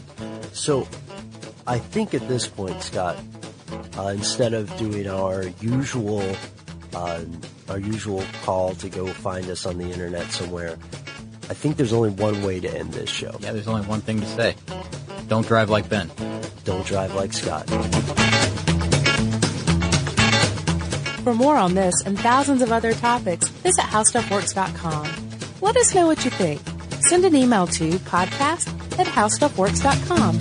So, 0.54 0.88
I 1.68 1.78
think 1.78 2.14
at 2.14 2.28
this 2.28 2.48
point, 2.48 2.82
Scott, 2.82 3.18
uh, 3.98 4.08
instead 4.08 4.54
of 4.54 4.76
doing 4.78 5.08
our 5.08 5.44
usual, 5.62 6.24
uh, 6.94 7.24
our 7.68 7.80
usual 7.80 8.24
call 8.44 8.74
to 8.76 8.90
go 8.90 9.08
find 9.08 9.48
us 9.50 9.66
on 9.66 9.78
the 9.78 9.86
internet 9.86 10.32
somewhere, 10.32 10.78
I 11.50 11.54
think 11.54 11.78
there's 11.78 11.94
only 11.94 12.10
one 12.10 12.44
way 12.44 12.60
to 12.60 12.70
end 12.70 12.94
this 12.94 13.10
show. 13.10 13.36
Yeah, 13.40 13.52
there's 13.52 13.68
only 13.68 13.86
one 13.88 14.02
thing 14.02 14.20
to 14.20 14.28
say. 14.28 14.56
Don't 15.28 15.48
drive 15.48 15.70
like 15.70 15.90
Ben. 15.90 16.10
Don't 16.64 16.86
drive 16.86 17.14
like 17.14 17.34
Scott. 17.34 17.70
For 21.30 21.36
more 21.36 21.58
on 21.58 21.76
this 21.76 21.94
and 22.08 22.18
thousands 22.18 22.64
of 22.64 22.72
other 22.72 22.92
topics, 22.92 23.50
visit 23.50 23.84
howstuffworks.com. 23.84 25.06
Let 25.62 25.78
us 25.78 25.94
know 25.94 26.08
what 26.08 26.26
you 26.26 26.32
think. 26.32 26.60
Send 27.02 27.24
an 27.24 27.36
email 27.36 27.68
to 27.68 27.92
podcast 28.00 28.68
at 28.98 29.06
howstuffworks.com. 29.06 30.40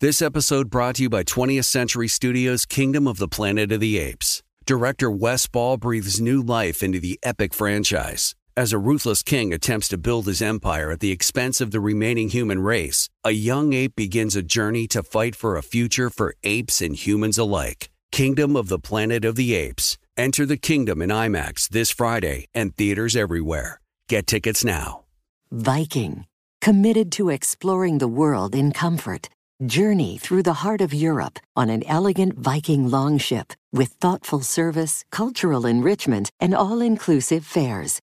This 0.00 0.22
episode 0.22 0.70
brought 0.70 0.94
to 0.94 1.02
you 1.02 1.10
by 1.10 1.24
20th 1.24 1.64
Century 1.64 2.06
Studios' 2.06 2.64
Kingdom 2.64 3.08
of 3.08 3.16
the 3.18 3.26
Planet 3.26 3.72
of 3.72 3.80
the 3.80 3.98
Apes. 3.98 4.44
Director 4.64 5.10
Wes 5.10 5.48
Ball 5.48 5.76
breathes 5.76 6.20
new 6.20 6.40
life 6.40 6.84
into 6.84 7.00
the 7.00 7.18
epic 7.24 7.52
franchise. 7.52 8.36
As 8.54 8.74
a 8.74 8.78
ruthless 8.78 9.22
king 9.22 9.54
attempts 9.54 9.88
to 9.88 9.96
build 9.96 10.26
his 10.26 10.42
empire 10.42 10.90
at 10.90 11.00
the 11.00 11.10
expense 11.10 11.62
of 11.62 11.70
the 11.70 11.80
remaining 11.80 12.28
human 12.28 12.60
race, 12.60 13.08
a 13.24 13.30
young 13.30 13.72
ape 13.72 13.96
begins 13.96 14.36
a 14.36 14.42
journey 14.42 14.86
to 14.88 15.02
fight 15.02 15.34
for 15.34 15.56
a 15.56 15.62
future 15.62 16.10
for 16.10 16.34
apes 16.42 16.82
and 16.82 16.94
humans 16.94 17.38
alike. 17.38 17.88
Kingdom 18.10 18.54
of 18.54 18.68
the 18.68 18.78
Planet 18.78 19.24
of 19.24 19.36
the 19.36 19.54
Apes. 19.54 19.96
Enter 20.18 20.44
the 20.44 20.58
kingdom 20.58 21.00
in 21.00 21.08
IMAX 21.08 21.66
this 21.70 21.90
Friday 21.90 22.44
and 22.52 22.76
theaters 22.76 23.16
everywhere. 23.16 23.80
Get 24.06 24.26
tickets 24.26 24.62
now. 24.62 25.04
Viking, 25.50 26.26
committed 26.60 27.10
to 27.12 27.30
exploring 27.30 27.96
the 27.96 28.08
world 28.20 28.54
in 28.54 28.70
comfort. 28.70 29.30
Journey 29.64 30.18
through 30.18 30.42
the 30.42 30.60
heart 30.60 30.82
of 30.82 30.92
Europe 30.92 31.38
on 31.56 31.70
an 31.70 31.84
elegant 31.84 32.38
Viking 32.38 32.90
longship 32.90 33.54
with 33.72 33.94
thoughtful 33.94 34.42
service, 34.42 35.06
cultural 35.10 35.64
enrichment, 35.64 36.30
and 36.38 36.54
all 36.54 36.82
inclusive 36.82 37.46
fares. 37.46 38.02